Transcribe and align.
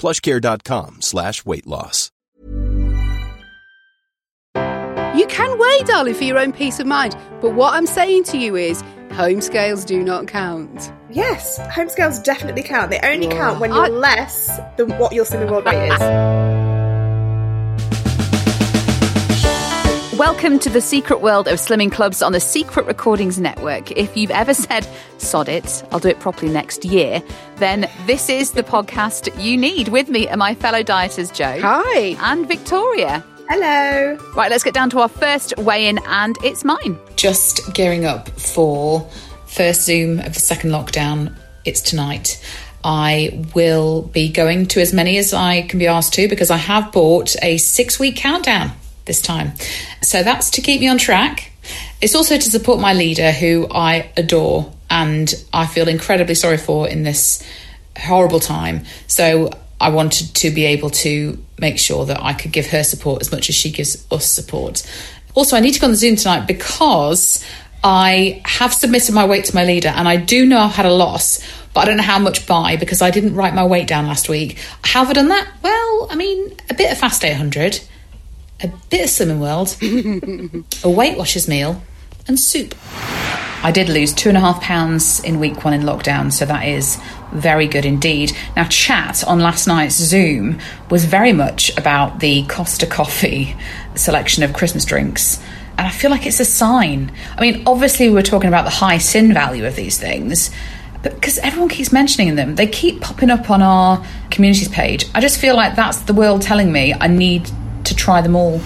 plushcare.com 0.00 1.02
slash 1.02 1.44
weight 1.44 1.66
loss. 1.66 2.10
You 4.56 5.26
can 5.26 5.58
weigh, 5.58 5.82
darling, 5.84 6.14
for 6.14 6.24
your 6.24 6.38
own 6.38 6.52
peace 6.52 6.78
of 6.80 6.86
mind. 6.86 7.16
But 7.40 7.54
what 7.54 7.74
I'm 7.74 7.86
saying 7.86 8.24
to 8.24 8.38
you 8.38 8.56
is, 8.56 8.82
home 9.12 9.40
scales 9.40 9.84
do 9.84 10.02
not 10.02 10.28
count. 10.28 10.92
Yes, 11.10 11.58
home 11.72 11.88
scales 11.88 12.20
definitely 12.20 12.62
count. 12.62 12.90
They 12.90 13.00
only 13.02 13.26
count 13.28 13.60
when 13.60 13.70
you're 13.72 13.86
I- 13.86 13.88
less 13.88 14.58
than 14.76 14.90
what 14.98 15.12
your 15.12 15.24
Slimming 15.24 15.50
World 15.50 15.64
weight 15.66 15.88
is. 15.92 16.56
Welcome 20.20 20.58
to 20.58 20.68
the 20.68 20.82
secret 20.82 21.22
world 21.22 21.48
of 21.48 21.58
slimming 21.58 21.90
clubs 21.90 22.20
on 22.20 22.32
the 22.32 22.40
Secret 22.40 22.84
Recordings 22.84 23.40
Network. 23.40 23.90
If 23.92 24.18
you've 24.18 24.30
ever 24.30 24.52
said, 24.52 24.86
sod 25.16 25.48
it, 25.48 25.82
I'll 25.90 25.98
do 25.98 26.08
it 26.08 26.20
properly 26.20 26.52
next 26.52 26.84
year, 26.84 27.22
then 27.56 27.88
this 28.04 28.28
is 28.28 28.50
the 28.50 28.62
podcast 28.62 29.42
you 29.42 29.56
need. 29.56 29.88
With 29.88 30.10
me 30.10 30.28
are 30.28 30.36
my 30.36 30.54
fellow 30.54 30.82
dieters, 30.82 31.32
Jo. 31.32 31.58
Hi. 31.62 32.18
And 32.20 32.46
Victoria. 32.46 33.24
Hello. 33.48 34.18
Right, 34.36 34.50
let's 34.50 34.62
get 34.62 34.74
down 34.74 34.90
to 34.90 34.98
our 34.98 35.08
first 35.08 35.56
weigh 35.56 35.88
in, 35.88 35.98
and 36.06 36.36
it's 36.44 36.64
mine. 36.64 36.98
just 37.16 37.72
gearing 37.72 38.04
up 38.04 38.28
for 38.38 39.08
first 39.46 39.86
Zoom 39.86 40.18
of 40.18 40.34
the 40.34 40.40
second 40.40 40.72
lockdown. 40.72 41.34
It's 41.64 41.80
tonight. 41.80 42.44
I 42.84 43.46
will 43.54 44.02
be 44.02 44.30
going 44.30 44.66
to 44.66 44.82
as 44.82 44.92
many 44.92 45.16
as 45.16 45.32
I 45.32 45.62
can 45.62 45.78
be 45.78 45.86
asked 45.86 46.12
to 46.14 46.28
because 46.28 46.50
I 46.50 46.58
have 46.58 46.92
bought 46.92 47.36
a 47.42 47.56
six 47.56 47.98
week 47.98 48.16
countdown 48.16 48.72
this 49.04 49.20
time. 49.20 49.52
So 50.02 50.22
that's 50.22 50.50
to 50.50 50.60
keep 50.60 50.80
me 50.80 50.88
on 50.88 50.98
track. 50.98 51.52
It's 52.00 52.14
also 52.14 52.36
to 52.36 52.50
support 52.50 52.80
my 52.80 52.94
leader, 52.94 53.30
who 53.32 53.68
I 53.70 54.10
adore 54.16 54.72
and 54.88 55.32
I 55.52 55.66
feel 55.66 55.88
incredibly 55.88 56.34
sorry 56.34 56.56
for 56.56 56.88
in 56.88 57.02
this 57.04 57.46
horrible 57.96 58.40
time. 58.40 58.84
So 59.06 59.50
I 59.80 59.90
wanted 59.90 60.34
to 60.36 60.50
be 60.50 60.64
able 60.66 60.90
to 60.90 61.42
make 61.58 61.78
sure 61.78 62.04
that 62.06 62.22
I 62.22 62.32
could 62.32 62.52
give 62.52 62.66
her 62.68 62.82
support 62.82 63.22
as 63.22 63.30
much 63.32 63.48
as 63.48 63.54
she 63.54 63.70
gives 63.70 64.06
us 64.10 64.26
support. 64.26 64.86
Also, 65.34 65.56
I 65.56 65.60
need 65.60 65.72
to 65.72 65.80
go 65.80 65.86
on 65.86 65.92
the 65.92 65.96
Zoom 65.96 66.16
tonight 66.16 66.46
because 66.46 67.44
I 67.84 68.42
have 68.44 68.74
submitted 68.74 69.14
my 69.14 69.24
weight 69.24 69.46
to 69.46 69.54
my 69.54 69.64
leader 69.64 69.88
and 69.88 70.08
I 70.08 70.16
do 70.16 70.44
know 70.44 70.58
I've 70.58 70.74
had 70.74 70.86
a 70.86 70.92
loss, 70.92 71.40
but 71.72 71.80
I 71.80 71.84
don't 71.86 71.96
know 71.96 72.02
how 72.02 72.18
much 72.18 72.46
by 72.46 72.76
because 72.76 73.00
I 73.00 73.10
didn't 73.10 73.34
write 73.34 73.54
my 73.54 73.64
weight 73.64 73.86
down 73.86 74.06
last 74.06 74.28
week. 74.28 74.58
How 74.82 75.00
have 75.00 75.10
I 75.10 75.12
done 75.14 75.28
that? 75.28 75.48
Well, 75.62 76.08
I 76.10 76.16
mean, 76.16 76.54
a 76.68 76.74
bit 76.74 76.90
of 76.90 76.98
Fast 76.98 77.24
800, 77.24 77.80
a 78.62 78.68
bit 78.90 79.04
of 79.04 79.10
Slimming 79.10 79.38
World, 79.38 79.76
a 80.84 80.90
Weight 80.90 81.16
Watchers 81.16 81.48
meal, 81.48 81.82
and 82.26 82.38
soup. 82.38 82.74
I 83.62 83.72
did 83.72 83.88
lose 83.88 84.14
two 84.14 84.30
and 84.30 84.38
a 84.38 84.40
half 84.40 84.60
pounds 84.62 85.22
in 85.22 85.38
week 85.38 85.64
one 85.64 85.74
in 85.74 85.82
lockdown, 85.82 86.32
so 86.32 86.46
that 86.46 86.66
is 86.66 86.98
very 87.32 87.66
good 87.66 87.84
indeed. 87.84 88.32
Now, 88.56 88.64
chat 88.64 89.22
on 89.24 89.40
last 89.40 89.66
night's 89.66 89.96
Zoom 89.96 90.58
was 90.90 91.04
very 91.04 91.32
much 91.32 91.76
about 91.76 92.20
the 92.20 92.44
Costa 92.46 92.86
Coffee 92.86 93.54
selection 93.94 94.42
of 94.42 94.54
Christmas 94.54 94.84
drinks, 94.84 95.42
and 95.76 95.86
I 95.86 95.90
feel 95.90 96.10
like 96.10 96.26
it's 96.26 96.40
a 96.40 96.44
sign. 96.44 97.12
I 97.36 97.40
mean, 97.40 97.62
obviously, 97.66 98.08
we 98.08 98.14
were 98.14 98.22
talking 98.22 98.48
about 98.48 98.64
the 98.64 98.70
high 98.70 98.98
sin 98.98 99.32
value 99.32 99.66
of 99.66 99.76
these 99.76 99.98
things. 99.98 100.50
But 101.02 101.14
because 101.14 101.38
everyone 101.38 101.70
keeps 101.70 101.92
mentioning 101.92 102.34
them, 102.34 102.56
they 102.56 102.66
keep 102.66 103.00
popping 103.00 103.30
up 103.30 103.50
on 103.50 103.62
our 103.62 104.04
communities 104.30 104.68
page. 104.68 105.06
I 105.14 105.20
just 105.20 105.40
feel 105.40 105.56
like 105.56 105.74
that's 105.74 105.98
the 105.98 106.12
world 106.12 106.42
telling 106.42 106.70
me 106.70 106.92
I 106.92 107.06
need 107.06 107.50
to 107.90 107.96
try 107.96 108.22
them 108.22 108.36
all. 108.36 108.58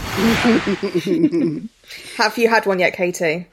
Have 2.16 2.38
you 2.38 2.48
had 2.48 2.66
one 2.66 2.78
yet, 2.78 2.94
Katy? 2.94 3.46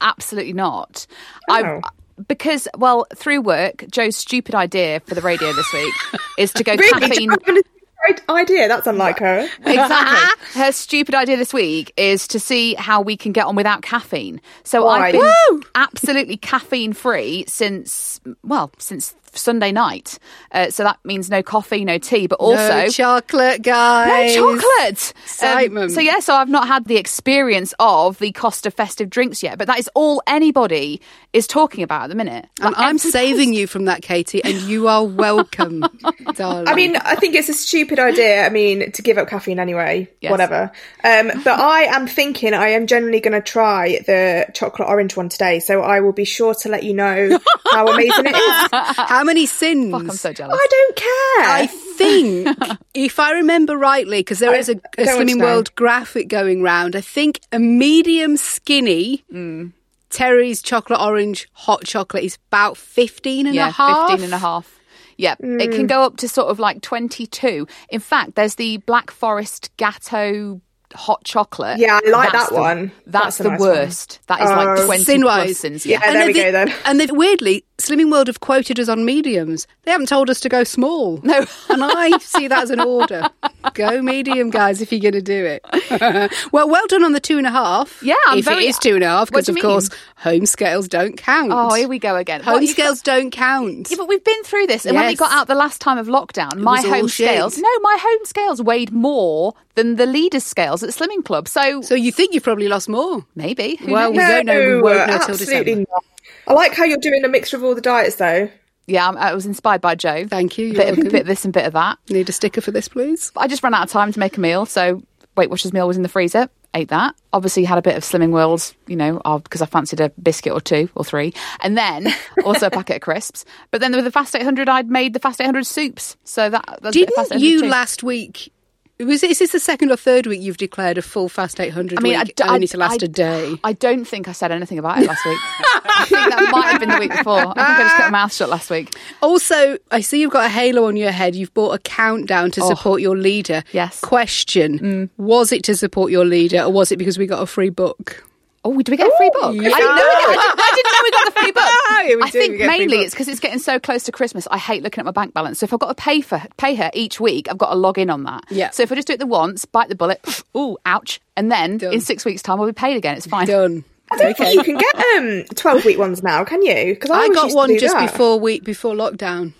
Absolutely 0.00 0.52
not. 0.54 1.06
Oh. 1.48 1.80
I 1.84 1.90
because 2.26 2.66
well, 2.76 3.06
through 3.14 3.42
work, 3.42 3.84
Jo's 3.90 4.16
stupid 4.16 4.54
idea 4.54 5.00
for 5.00 5.14
the 5.14 5.20
radio 5.20 5.52
this 5.52 5.72
week 5.72 5.94
is 6.38 6.52
to 6.54 6.64
go 6.64 6.74
Really? 6.74 7.00
caffeine. 7.00 7.28
Do 7.28 7.56
a 7.56 7.62
great 8.06 8.22
idea. 8.28 8.66
That's 8.68 8.86
unlike 8.88 9.18
her. 9.20 9.48
Exactly. 9.64 10.60
Her 10.60 10.72
stupid 10.72 11.14
idea 11.14 11.36
this 11.36 11.52
week 11.52 11.92
is 11.96 12.26
to 12.28 12.40
see 12.40 12.74
how 12.74 13.02
we 13.02 13.16
can 13.16 13.32
get 13.32 13.46
on 13.46 13.54
without 13.54 13.82
caffeine. 13.82 14.40
So 14.64 14.86
Why? 14.86 15.08
I've 15.08 15.12
been 15.12 15.32
Woo! 15.50 15.62
absolutely 15.74 16.36
caffeine 16.38 16.92
free 16.92 17.44
since 17.46 18.20
well 18.42 18.72
since 18.78 19.14
Sunday 19.38 19.72
night. 19.72 20.18
Uh, 20.52 20.70
so 20.70 20.82
that 20.84 20.98
means 21.04 21.30
no 21.30 21.42
coffee, 21.42 21.84
no 21.84 21.98
tea, 21.98 22.26
but 22.26 22.36
also 22.36 22.56
no 22.68 22.88
chocolate, 22.88 23.62
guys. 23.62 24.34
no 24.36 24.58
chocolate. 24.60 25.12
Um, 25.42 25.88
so 25.90 26.00
yeah, 26.00 26.18
so 26.20 26.34
I've 26.34 26.48
not 26.48 26.66
had 26.66 26.84
the 26.86 26.96
experience 26.96 27.74
of 27.78 28.18
the 28.18 28.32
Costa 28.32 28.70
festive 28.70 29.10
drinks 29.10 29.42
yet, 29.42 29.58
but 29.58 29.66
that 29.66 29.78
is 29.78 29.88
all 29.94 30.22
anybody 30.26 31.00
is 31.32 31.46
talking 31.46 31.82
about 31.84 32.04
at 32.04 32.08
the 32.08 32.14
minute. 32.14 32.46
And 32.60 32.74
Like, 32.74 32.74
I'm 32.78 32.98
saving 32.98 33.48
post- 33.50 33.58
you 33.58 33.66
from 33.66 33.84
that, 33.86 34.02
Katy, 34.02 34.42
and 34.44 34.56
you 34.62 34.88
are 34.88 35.04
welcome, 35.04 35.84
darling. 36.34 36.68
I 36.68 36.74
mean, 36.74 36.96
I 36.96 37.14
think 37.16 37.34
it's 37.34 37.48
a 37.48 37.54
stupid 37.54 37.98
idea. 37.98 38.44
I 38.44 38.48
mean, 38.48 38.92
to 38.92 39.02
give 39.02 39.18
up 39.18 39.28
caffeine 39.28 39.58
anyway, 39.58 40.08
Yes. 40.20 40.30
whatever. 40.30 40.72
Um, 41.04 41.30
but 41.44 41.48
I 41.60 41.82
am 41.94 42.06
thinking 42.06 42.54
I 42.54 42.68
am 42.70 42.86
generally 42.86 43.20
going 43.20 43.34
to 43.34 43.40
try 43.42 44.00
the 44.06 44.46
chocolate 44.54 44.88
orange 44.88 45.16
one 45.16 45.28
today. 45.28 45.60
So 45.60 45.82
I 45.82 46.00
will 46.00 46.12
be 46.12 46.24
sure 46.24 46.54
to 46.54 46.68
let 46.68 46.82
you 46.82 46.94
know 46.94 47.38
how 47.72 47.86
amazing 47.88 48.26
it 48.26 48.34
is. 48.36 48.68
how 48.96 49.22
many 49.28 49.46
sins? 49.46 49.92
Fuck, 49.92 50.00
I'm 50.02 50.10
so 50.10 50.32
jealous. 50.32 50.58
I 50.60 50.66
don't 50.68 50.96
care. 50.96 51.48
I 51.54 51.66
think, 51.96 52.78
if 52.94 53.20
I 53.20 53.32
remember 53.34 53.76
rightly, 53.76 54.18
because 54.20 54.40
there 54.40 54.50
I- 54.50 54.58
is 54.58 54.68
a, 54.68 54.72
I 54.98 55.02
a 55.02 55.04
don't 55.04 55.16
want 55.18 55.28
to 55.28 55.34
Slimming. 55.36 55.40
World 55.42 55.74
graphic 55.76 56.26
going 56.28 56.62
round, 56.62 56.96
I 56.96 57.00
think 57.00 57.40
a 57.52 57.58
medium 57.60 58.36
skinny 58.36 59.22
Mm. 59.32 59.72
Terry's 60.10 60.62
chocolate 60.62 61.00
orange 61.00 61.46
hot 61.52 61.84
chocolate 61.84 62.24
is 62.24 62.38
about 62.50 62.76
15 62.78 63.46
and 63.46 63.54
yeah, 63.54 63.68
a 63.68 63.70
half. 63.70 64.08
15 64.10 64.24
and 64.24 64.32
a 64.34 64.38
half. 64.38 64.78
Yeah, 65.18 65.34
it 65.40 65.70
can 65.72 65.86
go 65.86 66.02
up 66.04 66.16
to 66.18 66.28
sort 66.28 66.48
of 66.48 66.58
like 66.58 66.80
22. 66.80 67.66
In 67.90 68.00
fact, 68.00 68.34
there's 68.36 68.54
the 68.54 68.76
Black 68.78 69.10
Forest 69.10 69.70
Gateau 69.76 70.60
hot 70.94 71.24
chocolate. 71.24 71.78
Yeah, 71.78 71.98
I 72.02 72.08
like 72.08 72.32
That's 72.32 72.48
that 72.48 72.54
the- 72.54 72.60
one. 72.60 72.92
That's, 73.06 73.36
That's 73.36 73.38
the 73.38 73.48
nice 73.50 73.60
one. 73.60 73.68
worst. 73.68 74.20
That 74.28 74.40
is 74.40 74.48
like 74.48 74.78
Oh. 74.78 74.86
20 74.86 75.04
Sin-wise. 75.04 75.44
plus 75.46 75.58
sins. 75.58 75.84
Yeah, 75.84 75.98
Yeah. 76.02 76.12
there 76.12 76.26
we 76.28 76.32
they've- 76.32 76.42
go 76.44 76.52
then. 76.52 76.74
And 76.86 76.98
they've 77.00 77.10
weirdly, 77.10 77.64
Slimming 77.78 78.10
World 78.10 78.26
have 78.26 78.40
quoted 78.40 78.80
us 78.80 78.88
on 78.88 79.04
mediums. 79.04 79.68
They 79.84 79.92
haven't 79.92 80.08
told 80.08 80.28
us 80.28 80.40
to 80.40 80.48
go 80.48 80.64
small. 80.64 81.20
No. 81.22 81.38
and 81.70 81.84
I 81.84 82.18
see 82.18 82.48
that 82.48 82.64
as 82.64 82.70
an 82.70 82.80
order. 82.80 83.28
Go 83.74 84.02
medium, 84.02 84.50
guys, 84.50 84.82
if 84.82 84.90
you're 84.90 85.00
going 85.00 85.12
to 85.14 85.22
do 85.22 85.44
it. 85.46 86.32
well, 86.52 86.68
well 86.68 86.86
done 86.88 87.04
on 87.04 87.12
the 87.12 87.20
two 87.20 87.38
and 87.38 87.46
a 87.46 87.50
half. 87.50 88.02
Yeah, 88.02 88.14
I'm 88.26 88.38
if 88.38 88.46
very- 88.46 88.64
it 88.64 88.70
is 88.70 88.78
two 88.78 88.96
and 88.96 89.04
a 89.04 89.08
half, 89.08 89.30
because 89.30 89.48
of 89.48 89.56
you 89.56 89.62
course 89.62 89.90
home 90.16 90.44
scales 90.44 90.88
don't 90.88 91.16
count. 91.16 91.52
Oh, 91.54 91.72
here 91.74 91.86
we 91.88 92.00
go 92.00 92.16
again. 92.16 92.40
Home 92.42 92.54
What, 92.54 92.62
you- 92.62 92.68
scales 92.68 93.00
don't 93.00 93.30
count. 93.30 93.88
Yeah, 93.90 93.96
but 93.96 94.08
we've 94.08 94.24
been 94.24 94.42
through 94.42 94.66
this. 94.66 94.84
And 94.84 94.96
when 94.96 95.06
we 95.06 95.14
got 95.14 95.30
out 95.30 95.46
the 95.46 95.54
last 95.54 95.80
time 95.80 95.98
of 95.98 96.08
lockdown, 96.08 96.56
my 96.56 96.76
was 96.78 96.84
all 96.84 96.90
home 96.90 97.06
shit. 97.08 97.28
scales, 97.28 97.58
no, 97.58 97.68
my 97.80 97.96
home 98.00 98.24
scales 98.24 98.60
weighed 98.60 98.90
more 98.92 99.54
than 99.76 99.94
the 99.94 100.06
leaders' 100.06 100.42
scales 100.44 100.82
at 100.82 100.90
Slimming 100.90 101.24
Club. 101.24 101.46
So, 101.46 101.80
so 101.82 101.94
you 101.94 102.10
think 102.10 102.34
you've 102.34 102.42
probably 102.42 102.66
lost 102.66 102.88
more? 102.88 103.24
maybe. 103.36 103.76
Who 103.76 103.92
Well, 103.92 104.12
knows? 104.12 104.18
we 104.18 104.24
don't 104.34 104.46
know. 104.46 104.76
We 104.78 104.82
won't 104.82 104.98
know 105.06 105.18
till 105.18 105.30
absolutely 105.34 105.64
December. 105.64 105.90
not. 105.92 106.04
I 106.48 106.54
like 106.54 106.74
how 106.74 106.84
you're 106.84 106.98
doing 106.98 107.24
a 107.24 107.28
mixture 107.28 107.56
of 107.56 107.62
all 107.64 107.74
the 107.74 107.80
diets, 107.80 108.16
though. 108.16 108.50
yeah, 108.86 109.06
I'm- 109.08 109.34
was 109.34 109.46
inspired 109.46 109.80
by 109.82 109.94
Jo. 109.94 110.26
Thank 110.26 110.56
you. 110.58 110.70
A 110.70 110.74
bit, 110.74 110.98
of, 110.98 111.04
bit 111.12 111.20
of 111.22 111.26
this 111.26 111.44
and 111.44 111.52
bit 111.54 111.66
of 111.66 111.74
that. 111.74 111.98
Need 112.08 112.28
a 112.28 112.32
sticker 112.32 112.60
for 112.60 112.70
this, 112.70 112.88
please? 112.88 113.30
I 113.36 113.46
just 113.46 113.62
ran 113.62 113.74
out 113.74 113.82
of 113.84 113.90
time 113.90 114.12
to 114.12 114.18
make 114.18 114.36
a 114.36 114.40
meal, 114.40 114.64
so 114.66 115.02
Weight 115.36 115.50
Watchers 115.50 115.72
meal 115.72 115.86
was 115.86 115.96
in 115.98 116.02
the 116.02 116.08
freezer. 116.08 116.48
Ate 116.74 116.88
that. 116.88 117.14
Obviously, 117.32 117.64
had 117.64 117.78
a 117.78 117.82
bit 117.82 117.96
of 117.96 118.02
Slimming 118.02 118.30
Worlds, 118.30 118.74
you 118.86 118.96
know, 118.96 119.20
because 119.42 119.62
I 119.62 119.66
fancied 119.66 120.00
a 120.00 120.10
biscuit 120.22 120.52
or 120.52 120.60
two 120.60 120.88
or 120.94 121.04
three, 121.04 121.32
and 121.60 121.76
then 121.78 122.08
also 122.44 122.66
a 122.66 122.70
packet 122.70 122.96
of 122.96 123.02
crisps. 123.02 123.44
But 123.70 123.80
then 123.80 123.92
with 123.92 124.04
the 124.04 124.10
Fast 124.10 124.34
800, 124.34 124.68
I'd 124.68 124.88
made 124.90 125.12
the 125.14 125.18
Fast 125.18 125.40
800 125.40 125.66
soups. 125.66 126.16
So 126.24 126.50
that 126.50 126.78
that's 126.82 126.94
a 126.96 127.00
bit 127.00 127.08
of 127.08 127.14
Fast 127.14 127.30
Didn't 127.30 127.42
800 127.42 127.46
you 127.52 127.60
too. 127.62 127.68
last 127.68 128.02
week 128.02 128.52
Was 129.00 129.22
is 129.22 129.38
this 129.38 129.52
the 129.52 129.60
second 129.60 129.92
or 129.92 129.96
third 129.96 130.26
week 130.26 130.40
you've 130.40 130.56
declared 130.56 130.98
a 130.98 131.02
full 131.02 131.28
fast 131.28 131.60
800 131.60 131.98
I 131.98 132.02
mean, 132.02 132.16
I 132.16 132.24
week 132.24 132.34
d- 132.34 132.42
I- 132.42 132.54
only 132.54 132.66
to 132.66 132.76
last 132.78 133.02
I- 133.02 133.06
a 133.06 133.08
day? 133.08 133.54
I 133.62 133.72
don't 133.72 134.04
think 134.04 134.26
I 134.28 134.32
said 134.32 134.50
anything 134.50 134.78
about 134.78 134.98
it 135.00 135.06
last 135.06 135.24
week. 135.24 135.38
I 135.40 136.04
think 136.08 136.30
that 136.30 136.48
might 136.50 136.66
have 136.72 136.80
been 136.80 136.88
the 136.90 136.98
week 136.98 137.10
before. 137.12 137.38
I 137.38 137.44
think 137.44 137.58
I 137.58 137.82
just 137.82 137.96
kept 137.96 138.10
my 138.12 138.18
mouth 138.22 138.32
shut 138.32 138.48
last 138.48 138.70
week. 138.70 138.94
Also, 139.22 139.78
I 139.90 140.00
see 140.00 140.20
you've 140.20 140.32
got 140.32 140.46
a 140.46 140.48
halo 140.48 140.86
on 140.86 140.96
your 140.96 141.12
head. 141.12 141.34
You've 141.36 141.54
bought 141.54 141.74
a 141.74 141.78
countdown 141.78 142.50
to 142.52 142.60
support 142.62 143.00
your 143.00 143.16
leader. 143.16 143.62
Oh. 143.64 143.70
Yes. 143.72 144.00
Mm. 144.00 144.08
Question 144.08 145.10
Was 145.16 145.52
it 145.52 145.62
to 145.64 145.76
support 145.76 146.10
your 146.10 146.24
leader 146.24 146.62
or 146.62 146.72
was 146.72 146.90
it 146.92 146.96
because 146.96 147.18
we 147.18 147.26
got 147.26 147.42
a 147.42 147.46
free 147.46 147.70
book? 147.70 148.24
Oh, 148.68 148.82
do 148.82 148.90
we 148.90 148.96
get 148.96 149.06
a 149.08 149.14
free 149.16 149.30
book? 149.32 149.54
yeah. 149.54 149.70
I, 149.72 149.78
didn't 149.78 149.96
know 149.96 150.28
we 150.28 150.34
got, 150.34 150.54
I 150.58 150.72
didn't 150.74 150.92
know 150.92 151.02
we 151.02 151.10
got 151.10 151.24
the 151.24 151.40
free 151.40 151.52
book. 151.52 151.64
Yeah, 152.08 152.14
we 152.16 152.22
I 152.22 152.30
do, 152.30 152.38
think 152.38 152.58
get 152.58 152.66
mainly 152.68 152.98
it's 152.98 153.12
because 153.12 153.28
it's 153.28 153.40
getting 153.40 153.58
so 153.58 153.78
close 153.78 154.04
to 154.04 154.12
Christmas. 154.12 154.46
I 154.50 154.56
hate 154.56 154.82
looking 154.82 155.00
at 155.00 155.04
my 155.04 155.10
bank 155.10 155.34
balance. 155.34 155.58
So 155.58 155.64
if 155.64 155.72
I've 155.74 155.78
got 155.80 155.88
to 155.88 156.02
pay 156.02 156.20
for 156.22 156.40
pay 156.56 156.74
her 156.76 156.90
each 156.94 157.20
week, 157.20 157.48
I've 157.50 157.58
got 157.58 157.70
to 157.70 157.76
log 157.76 157.98
in 157.98 158.08
on 158.08 158.22
that. 158.24 158.44
Yeah. 158.50 158.70
So 158.70 158.82
if 158.82 158.90
I 158.92 158.94
just 158.94 159.06
do 159.08 159.12
it 159.14 159.18
the 159.18 159.26
once, 159.26 159.64
bite 159.66 159.88
the 159.88 159.94
bullet, 159.94 160.20
ooh, 160.56 160.78
ouch, 160.86 161.20
and 161.36 161.50
then 161.52 161.78
Done. 161.78 161.92
in 161.92 162.00
six 162.00 162.24
weeks' 162.24 162.40
time, 162.40 162.60
I'll 162.60 162.66
be 162.66 162.72
paid 162.72 162.96
again. 162.96 163.16
It's 163.16 163.26
fine. 163.26 163.46
Done. 163.46 163.84
I 164.10 164.16
don't 164.16 164.36
think 164.36 164.54
you 164.54 164.62
can 164.62 164.78
get 164.78 164.96
um 165.18 165.44
twelve 165.54 165.84
week 165.84 165.98
ones 165.98 166.22
now, 166.22 166.44
can 166.44 166.62
you? 166.62 166.94
Because 166.94 167.10
I 167.10 167.22
always 167.24 167.36
got 167.36 167.52
one 167.52 167.78
just 167.78 167.94
that. 167.94 168.10
before 168.10 168.40
week 168.40 168.64
before 168.64 168.94
lockdown. 168.94 169.52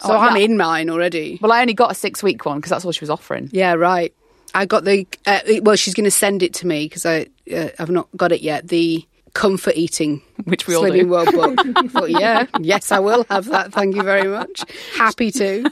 So 0.00 0.12
Oh, 0.12 0.16
I'm 0.18 0.36
yeah. 0.36 0.44
in 0.44 0.56
mine 0.56 0.90
already. 0.90 1.38
Well, 1.42 1.50
I 1.50 1.60
only 1.62 1.74
got 1.74 1.90
a 1.90 1.94
six 1.94 2.22
week 2.22 2.44
one 2.44 2.58
because 2.58 2.70
that's 2.70 2.84
all 2.84 2.92
she 2.92 3.00
was 3.00 3.10
offering. 3.10 3.48
Yeah, 3.52 3.72
right. 3.72 4.14
I 4.56 4.64
got 4.64 4.84
the 4.84 5.06
uh, 5.26 5.40
well. 5.62 5.76
She's 5.76 5.94
going 5.94 6.04
to 6.04 6.10
send 6.10 6.42
it 6.42 6.54
to 6.54 6.66
me 6.66 6.86
because 6.86 7.04
I 7.04 7.26
uh, 7.52 7.68
I've 7.78 7.90
not 7.90 8.08
got 8.16 8.32
it 8.32 8.40
yet. 8.40 8.68
The 8.68 9.06
comfort 9.34 9.76
eating, 9.76 10.22
Which 10.44 10.66
we 10.66 10.74
all 10.74 10.90
do. 10.90 11.06
World 11.06 11.30
Book. 11.30 11.58
Thought, 11.90 12.10
yeah, 12.10 12.46
yes, 12.58 12.90
I 12.90 12.98
will 12.98 13.26
have 13.28 13.44
that. 13.46 13.72
Thank 13.72 13.94
you 13.94 14.02
very 14.02 14.26
much. 14.26 14.64
Happy 14.96 15.30
to. 15.32 15.70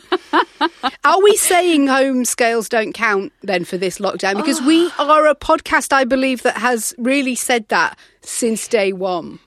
Are 1.04 1.22
we 1.22 1.34
saying 1.36 1.86
home 1.86 2.26
scales 2.26 2.68
don't 2.68 2.92
count 2.92 3.32
then 3.42 3.64
for 3.64 3.78
this 3.78 3.98
lockdown? 3.98 4.36
Because 4.36 4.60
we 4.60 4.90
are 4.98 5.26
a 5.26 5.34
podcast, 5.34 5.92
I 5.94 6.04
believe, 6.04 6.42
that 6.42 6.58
has 6.58 6.94
really 6.98 7.34
said 7.34 7.66
that 7.68 7.98
since 8.20 8.68
day 8.68 8.92
one. 8.92 9.38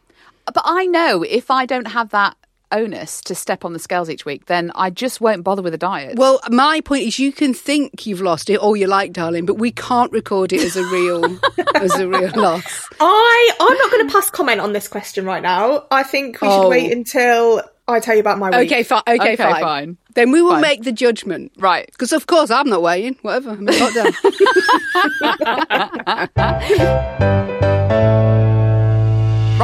But 0.45 0.63
I 0.65 0.87
know 0.87 1.21
if 1.23 1.51
I 1.51 1.67
don't 1.67 1.89
have 1.89 2.09
that 2.09 2.35
onus 2.71 3.21
to 3.21 3.35
step 3.35 3.63
on 3.65 3.73
the 3.73 3.79
scales 3.79 4.09
each 4.09 4.25
week, 4.25 4.45
then 4.47 4.71
I 4.75 4.89
just 4.89 5.21
won't 5.21 5.43
bother 5.43 5.61
with 5.61 5.73
a 5.73 5.77
diet. 5.77 6.17
Well, 6.17 6.39
my 6.49 6.81
point 6.81 7.03
is, 7.03 7.17
you 7.19 7.31
can 7.31 7.53
think 7.53 8.05
you've 8.05 8.21
lost 8.21 8.49
it 8.49 8.57
all 8.59 8.75
you 8.75 8.87
like, 8.87 9.13
darling, 9.13 9.45
but 9.45 9.55
we 9.55 9.71
can't 9.71 10.11
record 10.11 10.51
it 10.53 10.61
as 10.61 10.75
a 10.75 10.83
real 10.85 11.25
as 11.75 11.95
a 11.95 12.07
real 12.07 12.31
loss. 12.35 12.87
I 12.99 13.51
I'm 13.59 13.77
not 13.77 13.91
going 13.91 14.07
to 14.07 14.13
pass 14.13 14.29
comment 14.29 14.59
on 14.61 14.73
this 14.73 14.87
question 14.87 15.25
right 15.25 15.41
now. 15.43 15.85
I 15.91 16.03
think 16.03 16.41
we 16.41 16.47
Oh. 16.47 16.63
should 16.63 16.69
wait 16.69 16.91
until 16.91 17.61
I 17.89 17.99
tell 18.01 18.15
you 18.15 18.19
about 18.19 18.37
my 18.37 18.49
week. 18.49 18.69
Okay, 18.71 18.83
fi- 18.83 18.99
okay, 19.07 19.13
Okay, 19.15 19.35
fine. 19.37 19.61
fine. 19.61 19.97
Then 20.15 20.31
we 20.31 20.41
will 20.41 20.51
Fine. 20.51 20.61
make 20.61 20.83
the 20.83 20.91
judgment. 20.91 21.51
Right. 21.57 21.85
Because, 21.91 22.11
of 22.11 22.25
course, 22.27 22.49
I'm 22.51 22.67
not 22.67 22.81
weighing. 22.81 23.15
Whatever. 23.21 23.51
I'm 23.51 23.59
in 23.67 23.75
lockdown. 23.75 24.13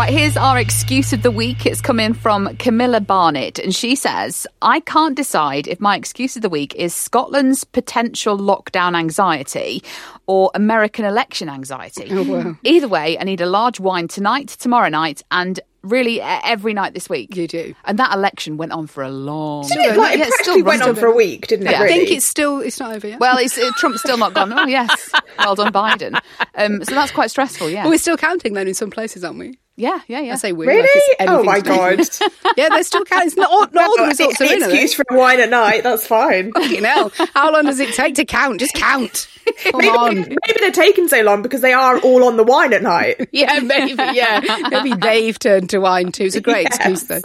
Right, 0.03 0.11
here's 0.11 0.35
our 0.35 0.59
excuse 0.59 1.13
of 1.13 1.21
the 1.23 1.31
week. 1.31 1.65
It's 1.65 1.79
coming 1.79 2.13
from 2.13 2.57
Camilla 2.57 2.99
Barnett, 2.99 3.57
and 3.57 3.73
she 3.73 3.95
says, 3.95 4.45
I 4.61 4.81
can't 4.81 5.15
decide 5.15 5.65
if 5.65 5.79
my 5.79 5.95
excuse 5.95 6.35
of 6.35 6.41
the 6.41 6.49
week 6.49 6.75
is 6.75 6.93
Scotland's 6.93 7.63
potential 7.63 8.37
lockdown 8.37 8.97
anxiety 8.97 9.81
or 10.27 10.51
American 10.55 11.05
election 11.05 11.47
anxiety. 11.47 12.09
Oh, 12.11 12.23
wow. 12.23 12.57
Either 12.63 12.89
way, 12.89 13.17
I 13.17 13.23
need 13.23 13.39
a 13.39 13.45
large 13.45 13.79
wine 13.79 14.09
tonight, 14.09 14.49
tomorrow 14.49 14.89
night, 14.89 15.21
and 15.31 15.61
really 15.83 16.19
every 16.19 16.73
night 16.73 16.93
this 16.93 17.07
week. 17.07 17.33
You 17.37 17.47
do. 17.47 17.73
And 17.85 17.97
that 17.97 18.13
election 18.13 18.57
went 18.57 18.73
on 18.73 18.87
for 18.87 19.03
a 19.03 19.09
long 19.09 19.65
Didn't 19.69 19.85
it, 19.93 19.97
like, 19.97 20.15
it 20.15 20.19
Yeah, 20.19 20.25
it's 20.25 20.35
practically 20.35 20.63
went 20.63 20.81
on 20.81 20.95
for 20.95 21.05
a 21.05 21.15
week, 21.15 21.47
didn't 21.47 21.67
it? 21.67 21.71
Yeah. 21.71 21.79
I 21.79 21.85
I 21.85 21.87
think 21.87 22.11
it's 22.11 22.25
still, 22.25 22.59
it's 22.59 22.77
not 22.77 22.93
over 22.93 23.07
yet. 23.07 23.19
Well, 23.21 23.37
it's, 23.37 23.57
uh, 23.57 23.71
Trump's 23.77 24.01
still 24.01 24.17
not 24.17 24.33
gone. 24.33 24.51
Oh, 24.51 24.65
yes. 24.65 25.11
Well 25.39 25.55
done, 25.55 25.71
Biden. 25.71 26.19
Um, 26.55 26.83
so 26.83 26.93
that's 26.93 27.13
quite 27.13 27.31
stressful, 27.31 27.69
yeah. 27.69 27.83
But 27.83 27.89
we're 27.91 27.97
still 27.99 28.17
counting 28.17 28.51
then 28.51 28.67
in 28.67 28.73
some 28.73 28.91
places, 28.91 29.23
aren't 29.23 29.39
we? 29.39 29.57
Yeah, 29.75 29.99
yeah, 30.07 30.19
yeah. 30.19 30.33
I 30.33 30.35
say 30.35 30.51
we. 30.51 30.67
really. 30.67 30.81
Like 30.81 30.89
it's 30.93 31.15
oh 31.31 31.43
my 31.43 31.59
god! 31.59 31.99
Yeah, 32.57 32.69
they're 32.69 32.83
still 32.83 33.03
counting. 33.03 33.27
It's 33.27 33.35
not 33.37 33.49
all, 33.49 33.65
not 33.71 33.89
all 33.89 33.97
the 33.97 34.07
results 34.09 34.39
are 34.39 34.43
in. 34.43 34.61
Excuse 34.61 34.93
for 34.93 35.03
a 35.09 35.17
wine 35.17 35.39
at 35.39 35.49
night. 35.49 35.81
That's 35.81 36.05
fine. 36.05 36.51
Fucking 36.55 36.83
hell. 36.83 37.11
How 37.33 37.51
long 37.51 37.65
does 37.65 37.79
it 37.79 37.95
take 37.95 38.13
to 38.15 38.25
count? 38.25 38.59
Just 38.59 38.75
count. 38.75 39.27
Come 39.63 39.81
on. 39.81 40.15
Maybe, 40.15 40.37
maybe 40.47 40.59
they're 40.59 40.71
taking 40.71 41.07
so 41.07 41.21
long 41.21 41.41
because 41.41 41.61
they 41.61 41.73
are 41.73 41.99
all 41.99 42.23
on 42.25 42.37
the 42.37 42.43
wine 42.43 42.73
at 42.73 42.81
night. 42.81 43.27
Yeah, 43.31 43.59
maybe, 43.59 43.95
yeah. 44.13 44.39
Maybe 44.69 44.93
they've 44.93 45.37
turned 45.37 45.69
to 45.71 45.79
wine 45.79 46.11
too. 46.11 46.25
It's 46.25 46.35
a 46.35 46.41
great 46.41 46.67
excuse, 46.67 47.03
though. 47.03 47.21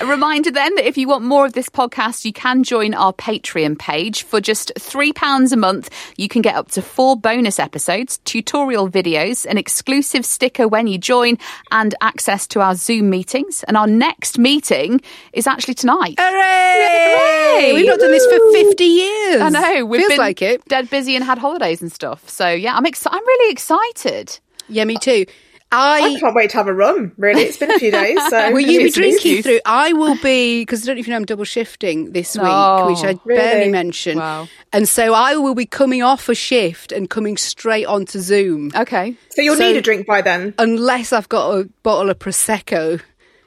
A 0.00 0.06
reminder 0.06 0.50
then 0.50 0.74
that 0.76 0.86
if 0.86 0.96
you 0.96 1.08
want 1.08 1.24
more 1.24 1.44
of 1.44 1.52
this 1.52 1.68
podcast, 1.68 2.24
you 2.24 2.32
can 2.32 2.62
join 2.62 2.94
our 2.94 3.12
Patreon 3.12 3.78
page. 3.78 4.22
For 4.22 4.40
just 4.40 4.72
£3 4.76 5.52
a 5.52 5.56
month, 5.56 5.90
you 6.16 6.28
can 6.28 6.40
get 6.40 6.54
up 6.54 6.70
to 6.72 6.82
four 6.82 7.16
bonus 7.16 7.58
episodes, 7.58 8.18
tutorial 8.18 8.88
videos, 8.88 9.44
an 9.44 9.58
exclusive 9.58 10.24
sticker 10.24 10.66
when 10.68 10.86
you 10.86 10.96
join, 10.96 11.36
and 11.72 11.94
access 12.00 12.46
to 12.48 12.60
our 12.60 12.74
Zoom 12.76 13.10
meetings. 13.10 13.64
And 13.64 13.76
our 13.76 13.86
next 13.88 14.38
meeting 14.38 15.00
is 15.32 15.46
actually 15.48 15.74
tonight. 15.74 16.14
Hooray! 16.20 17.72
We've 17.74 17.86
not 17.86 17.98
done 17.98 18.10
this 18.12 18.26
for 18.26 18.52
50 18.52 18.84
years. 18.84 19.40
I 19.42 19.48
know. 19.48 19.86
We've 19.86 20.00
Feels 20.02 20.10
been 20.10 20.18
like 20.18 20.42
it. 20.42 20.64
dead 20.66 20.88
busy 20.90 21.16
and 21.16 21.24
had 21.24 21.38
holidays 21.38 21.82
and 21.82 21.90
stuff. 21.90 22.28
So, 22.28 22.48
yeah, 22.48 22.76
I'm, 22.76 22.86
ex- 22.86 23.06
I'm 23.06 23.26
really 23.26 23.52
excited. 23.52 24.38
Yeah, 24.68 24.84
me 24.84 24.96
too. 24.96 25.26
I 25.72 26.00
I. 26.14 26.20
can't 26.20 26.34
wait 26.34 26.50
to 26.50 26.56
have 26.58 26.68
a 26.68 26.74
run. 26.74 27.12
Really, 27.16 27.42
it's 27.42 27.56
been 27.56 27.70
a 27.70 27.78
few 27.78 27.90
days. 27.90 28.18
So 28.28 28.50
Will 28.52 28.60
you 28.60 28.84
be 28.84 28.90
drinking 28.90 29.42
through? 29.42 29.60
I 29.64 29.92
will 29.94 30.16
be 30.22 30.60
because 30.62 30.82
I 30.82 30.86
don't 30.86 30.96
know 30.96 31.00
if 31.00 31.06
you 31.06 31.10
know 31.12 31.16
I'm 31.16 31.24
double 31.24 31.44
shifting 31.44 32.12
this 32.12 32.36
week, 32.36 32.44
Oh, 32.46 32.90
which 32.90 33.02
I 33.04 33.18
really? 33.24 33.40
barely 33.40 33.70
mentioned. 33.70 34.20
Wow. 34.20 34.48
And 34.72 34.88
so 34.88 35.14
I 35.14 35.36
will 35.36 35.54
be 35.54 35.66
coming 35.66 36.02
off 36.02 36.28
a 36.28 36.34
shift 36.34 36.92
and 36.92 37.08
coming 37.10 37.36
straight 37.36 37.86
onto 37.86 38.20
Zoom, 38.20 38.70
Okay. 38.76 39.16
So 39.30 39.42
you'll 39.42 39.56
So- 39.56 39.66
need 39.66 39.76
a 39.76 39.82
drink 39.82 40.06
by 40.06 40.20
then. 40.22 40.54
unless 40.58 41.12
I've 41.12 41.28
got 41.28 41.50
a 41.58 41.68
bottle 41.82 42.10
of 42.10 42.18
prosecco 42.18 43.00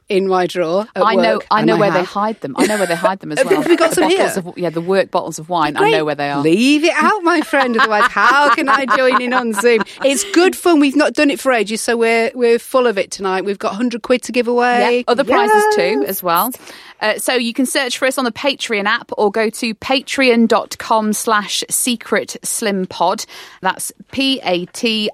in 0.07 0.27
my 0.27 0.45
drawer. 0.45 0.87
I 0.95 1.15
know, 1.15 1.35
work, 1.35 1.47
I 1.49 1.63
know 1.63 1.77
where 1.77 1.91
they 1.91 2.03
hide 2.03 2.39
them. 2.41 2.55
I 2.57 2.67
know 2.67 2.77
where 2.77 2.85
they 2.87 2.95
hide 2.95 3.19
them 3.19 3.31
as 3.31 3.43
well. 3.45 3.63
we 3.63 3.75
got 3.75 3.89
The 3.89 3.95
some 3.95 4.09
here? 4.09 4.31
Of, 4.35 4.57
yeah, 4.57 4.69
the 4.69 4.81
work 4.81 5.09
bottles 5.11 5.39
of 5.39 5.49
wine. 5.49 5.75
I 5.77 5.89
know 5.91 6.05
where 6.05 6.15
they 6.15 6.29
are. 6.29 6.41
Leave 6.41 6.83
it 6.83 6.93
out, 6.95 7.23
my 7.23 7.41
friend. 7.41 7.75
Otherwise, 7.77 8.11
how 8.11 8.53
can 8.53 8.69
I 8.69 8.85
join 8.95 9.21
in 9.21 9.33
on 9.33 9.53
Zoom? 9.53 9.81
It's 10.03 10.23
good 10.31 10.55
fun. 10.55 10.79
We've 10.79 10.95
not 10.95 11.13
done 11.13 11.29
it 11.31 11.39
for 11.39 11.51
ages, 11.51 11.81
so 11.81 11.97
we're 11.97 12.31
we're 12.35 12.59
full 12.59 12.85
of 12.87 12.97
it 12.97 13.09
tonight. 13.11 13.45
We've 13.45 13.59
got 13.59 13.75
hundred 13.75 14.03
quid 14.03 14.21
to 14.23 14.31
give 14.31 14.47
away. 14.47 14.97
Yeah, 14.97 15.03
other 15.07 15.23
prizes 15.23 15.75
too, 15.75 16.05
as 16.07 16.21
well. 16.21 16.51
Uh, 17.01 17.18
so 17.18 17.33
you 17.33 17.53
can 17.53 17.65
search 17.65 17.97
for 17.97 18.06
us 18.06 18.18
on 18.18 18.25
the 18.25 18.31
Patreon 18.31 18.86
app 18.86 19.12
or 19.18 19.31
go 19.31 19.50
to 19.50 19.74
patreon.com 19.75 21.13
slash 21.13 21.63
secret 21.69 22.38
slim 22.44 22.86
pod. 22.86 23.25
That's 23.62 23.92
P-A-T-R-E-O-N 24.12 25.07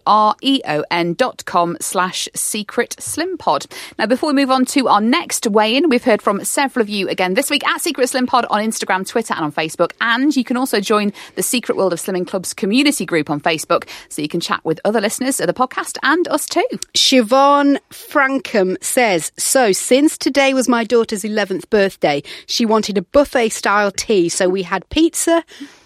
dot 1.13 1.45
com 1.45 1.77
slash 1.79 2.29
secret 2.35 2.95
slim 2.99 3.37
pod. 3.37 3.65
Now, 3.97 4.05
before 4.05 4.27
we 4.29 4.35
move 4.35 4.51
on 4.51 4.65
to 4.65 4.87
our 4.87 5.01
next 5.01 5.47
weigh-in, 5.47 5.89
we've 5.89 6.03
heard 6.03 6.21
from 6.21 6.43
several 6.43 6.81
of 6.81 6.89
you 6.89 7.09
again 7.09 7.33
this 7.33 7.49
week 7.49 7.65
at 7.67 7.81
Secret 7.81 8.07
Slim 8.07 8.27
Pod 8.27 8.45
on 8.49 8.61
Instagram, 8.61 9.07
Twitter 9.07 9.33
and 9.33 9.43
on 9.45 9.51
Facebook. 9.51 9.93
And 10.01 10.35
you 10.35 10.43
can 10.43 10.57
also 10.57 10.79
join 10.79 11.11
the 11.35 11.43
Secret 11.43 11.77
World 11.77 11.93
of 11.93 11.99
Slimming 11.99 12.27
Club's 12.27 12.53
community 12.53 13.05
group 13.05 13.29
on 13.29 13.39
Facebook 13.41 13.87
so 14.09 14.21
you 14.21 14.27
can 14.27 14.39
chat 14.39 14.63
with 14.63 14.79
other 14.85 15.01
listeners 15.01 15.39
of 15.39 15.47
the 15.47 15.53
podcast 15.53 15.97
and 16.03 16.27
us 16.27 16.45
too. 16.45 16.65
Siobhan 16.93 17.79
Frankham 17.89 18.81
says, 18.83 19.31
So, 19.37 19.71
since 19.71 20.17
today 20.17 20.53
was 20.53 20.67
my 20.69 20.83
daughter's 20.83 21.23
11th 21.23 21.69
birthday, 21.71 22.21
she 22.45 22.67
wanted 22.67 22.99
a 22.99 23.01
buffet 23.01 23.49
style 23.49 23.89
tea. 23.89 24.29
So, 24.29 24.47
we 24.47 24.61
had 24.61 24.87
pizza, 24.89 25.43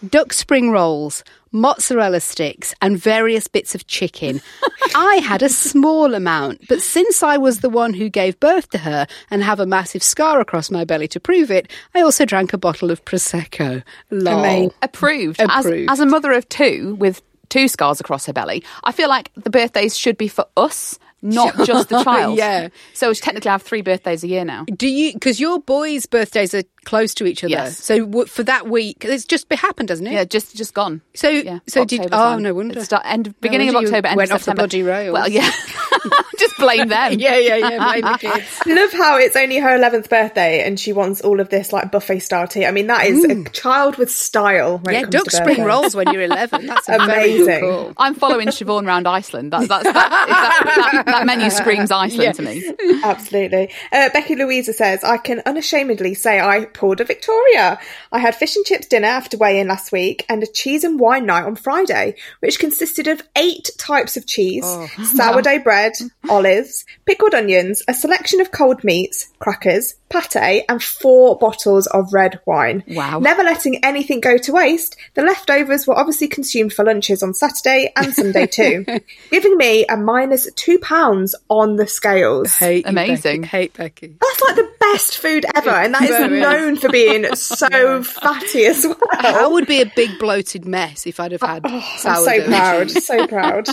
duck 0.10 0.34
spring 0.34 0.72
rolls, 0.72 1.24
mozzarella 1.56 2.20
sticks, 2.20 2.76
and 2.82 2.98
various 2.98 3.48
bits 3.48 3.74
of 3.74 3.88
chicken. 3.88 4.42
I 4.96 5.16
had 5.24 5.42
a 5.42 5.50
small 5.50 6.14
amount, 6.14 6.68
but 6.68 6.82
since 6.82 7.24
I 7.24 7.38
was 7.38 7.62
the 7.62 7.70
one 7.70 7.94
who 7.94 8.10
gave 8.10 8.40
birth 8.40 8.70
to 8.72 8.78
her 8.80 9.08
and 9.32 9.42
have 9.42 9.62
a 9.62 9.66
massive 9.66 10.04
scar 10.04 10.42
across 10.42 10.70
my 10.70 10.84
belly 10.84 11.08
to 11.08 11.20
prove 11.20 11.50
it, 11.50 11.72
I 11.96 12.02
also 12.02 12.26
drank 12.26 12.52
a 12.52 12.58
bottle 12.58 12.92
of 12.92 13.04
Prosecco. 13.06 13.82
Lol. 14.12 14.40
Amazing. 14.40 14.72
approved. 14.82 15.42
Approved. 15.42 15.90
As, 15.90 16.00
as 16.00 16.00
a 16.02 16.06
mother 16.06 16.34
of 16.34 16.48
two 16.50 16.96
with 16.96 17.22
two 17.50 17.68
scars 17.70 18.02
across 18.02 18.26
her 18.26 18.34
belly, 18.34 18.64
I 18.84 18.92
feel 18.92 19.08
like 19.08 19.32
the 19.36 19.50
birthdays 19.50 19.98
should 19.98 20.18
be 20.18 20.28
for 20.28 20.46
us, 20.58 21.00
not 21.26 21.56
just 21.66 21.90
the 21.90 22.04
child. 22.04 22.38
Yeah. 22.38 22.70
So 22.94 23.10
we 23.10 23.16
technically 23.16 23.50
I 23.50 23.54
have 23.54 23.62
three 23.64 23.82
birthdays 23.82 24.24
a 24.24 24.28
year 24.28 24.46
now. 24.46 24.66
Do 24.66 24.88
you? 24.88 25.14
Because 25.14 25.40
your 25.40 25.60
boys' 25.60 26.06
birthdays 26.06 26.54
are 26.54 26.64
close 26.86 27.14
to 27.16 27.26
each 27.26 27.44
other. 27.44 27.52
Yes. 27.52 27.78
So 27.84 28.06
w- 28.06 28.26
for 28.28 28.44
that 28.44 28.68
week, 28.70 29.04
it's 29.04 29.26
just 29.26 29.52
happened, 29.52 29.90
hasn't 29.90 30.08
it? 30.08 30.14
Yeah, 30.14 30.24
just 30.26 30.56
just 30.56 30.74
gone. 30.74 31.02
So- 31.16 31.30
yeah, 31.30 31.60
so 31.68 31.84
did- 31.86 32.02
oh, 32.02 32.08
time. 32.10 32.44
no 32.44 32.54
wonder. 32.54 32.76
It's 32.78 32.86
start, 32.86 33.04
end 33.06 33.34
beginning 33.42 33.74
wonder 33.74 33.88
of 33.90 33.94
October, 33.94 34.08
end 34.10 34.18
went 34.18 34.30
of 34.32 34.36
off 34.36 34.42
the 34.42 34.44
September. 34.46 34.62
bloody 34.62 34.84
rails. 34.84 35.14
Well, 35.14 35.28
yeah. 35.30 35.50
Just 36.38 36.58
blame 36.58 36.90
them. 36.90 37.14
yeah, 37.14 37.38
yeah, 37.38 37.56
yeah. 37.56 37.78
Blame 37.78 38.02
the 38.02 38.18
kids. 38.20 38.60
I 38.68 38.74
love 38.74 38.92
how 38.94 39.18
it's 39.18 39.36
only 39.38 39.58
her 39.58 39.70
11th 39.70 40.10
birthday 40.10 40.64
and 40.64 40.78
she 40.80 40.92
wants 40.94 41.22
all 41.22 41.40
of 41.40 41.50
this 41.50 41.72
like 41.72 41.92
buffet 41.92 42.20
style 42.20 42.48
tea. 42.48 42.66
I 42.66 42.72
mean, 42.72 42.88
that 42.88 43.06
is 43.08 43.24
a 43.24 43.44
child 43.52 43.96
with 43.98 44.12
style. 44.12 44.80
When 44.80 44.94
Yeah, 44.94 45.00
it 45.00 45.04
comes 45.04 45.14
duck 45.14 45.26
to 45.26 45.32
spring 45.32 45.64
rolls 45.64 45.96
when 45.96 46.12
you're 46.12 46.24
11. 46.24 46.66
That's 46.68 46.90
a 46.90 46.98
very 47.06 47.38
good 47.38 47.42
Amazing. 47.48 47.60
call. 47.62 47.94
I'm 47.98 48.14
following 48.16 48.50
Siobhan 48.50 48.86
round 48.86 49.08
Iceland. 49.08 49.54
That, 49.54 49.68
that's, 49.70 49.84
that, 49.86 49.94
that, 49.94 51.04
that, 51.06 51.06
that 51.20 51.26
menu 51.26 51.50
screams 51.50 51.92
Iceland 51.92 52.36
to 52.36 52.42
me. 52.42 52.74
Absolutely. 53.04 53.72
Uh, 53.92 54.10
Becky 54.14 54.36
Louisa 54.36 54.74
says, 54.74 55.04
I 55.04 55.18
can 55.18 55.42
unashamedly 55.46 56.14
say 56.14 56.40
I 56.40 56.66
poured 56.66 57.02
a 57.02 57.04
Victoria. 57.06 57.80
I 58.12 58.20
had 58.20 58.36
fish 58.36 58.56
and 58.56 58.66
chips 58.66 58.88
dinner 58.88 59.08
after 59.08 59.38
weigh 59.38 59.60
in 59.60 59.68
last 59.68 59.92
week 59.92 60.26
and 60.30 60.44
a 60.44 60.48
cheese 60.48 60.84
and 60.84 61.00
wine 61.00 61.26
night 61.26 61.44
on 61.46 61.56
Friday, 61.56 62.16
which 62.40 62.60
consisted 62.60 63.08
of 63.08 63.22
eight 63.38 63.70
types 63.78 64.18
of 64.18 64.26
cheese, 64.28 64.64
Oh. 64.66 64.88
sourdough 65.04 65.60
bread, 65.60 65.94
olives, 66.30 66.86
pickled 67.06 67.34
onions, 67.34 67.84
a 67.88 67.94
selection 67.94 68.42
of 68.42 68.52
cold 68.52 68.84
meats, 68.84 69.28
crackers, 69.40 69.96
pate, 70.10 70.64
and 70.70 70.82
four 70.82 71.38
bottles 71.38 71.88
of 71.88 72.14
red 72.14 72.40
wine. 72.46 72.84
Wow. 72.88 73.20
Never 73.20 73.44
letting 73.44 73.84
anything 73.84 74.22
go 74.22 74.38
to 74.38 74.52
waste, 74.54 74.96
the 75.14 75.22
leftovers 75.24 75.86
were 75.86 75.98
obviously 75.98 76.28
consumed 76.30 76.72
for 76.74 76.86
lunches 76.86 77.22
on 77.22 77.34
Saturday 77.34 77.92
and 77.98 78.14
Sunday 78.14 78.48
too, 78.48 78.86
giving 79.32 79.58
me 79.58 79.86
a 79.88 79.98
minus 79.98 80.52
two 80.54 80.80
pounds 80.80 81.05
on 81.50 81.76
the 81.76 81.88
scales. 81.88 82.56
Hate 82.56 82.86
Amazing. 82.88 83.42
Becky. 83.42 83.50
Hate 83.50 83.74
Becky. 83.74 84.16
That's 84.20 84.42
like 84.42 84.56
the 84.56 84.72
best 84.80 85.18
food 85.18 85.46
ever, 85.56 85.70
and 85.70 85.94
that 85.94 86.04
is 86.04 86.10
So 86.10 86.26
is. 86.26 86.42
known 86.42 86.76
for 86.78 86.90
being 86.90 87.26
so 87.36 88.04
fatty 88.04 88.66
as 88.66 88.86
well. 88.86 88.98
I 89.12 89.48
would 89.48 89.68
be 89.68 89.82
a 89.82 89.92
big 89.96 90.18
bloated 90.20 90.66
mess 90.66 91.06
if 91.08 91.20
I'd 91.20 91.32
have 91.32 91.42
had 91.42 91.64
oh, 91.66 91.98
I'm 92.06 92.24
so 92.24 92.46
proud, 92.48 92.92
so 92.92 93.28
proud. 93.28 93.68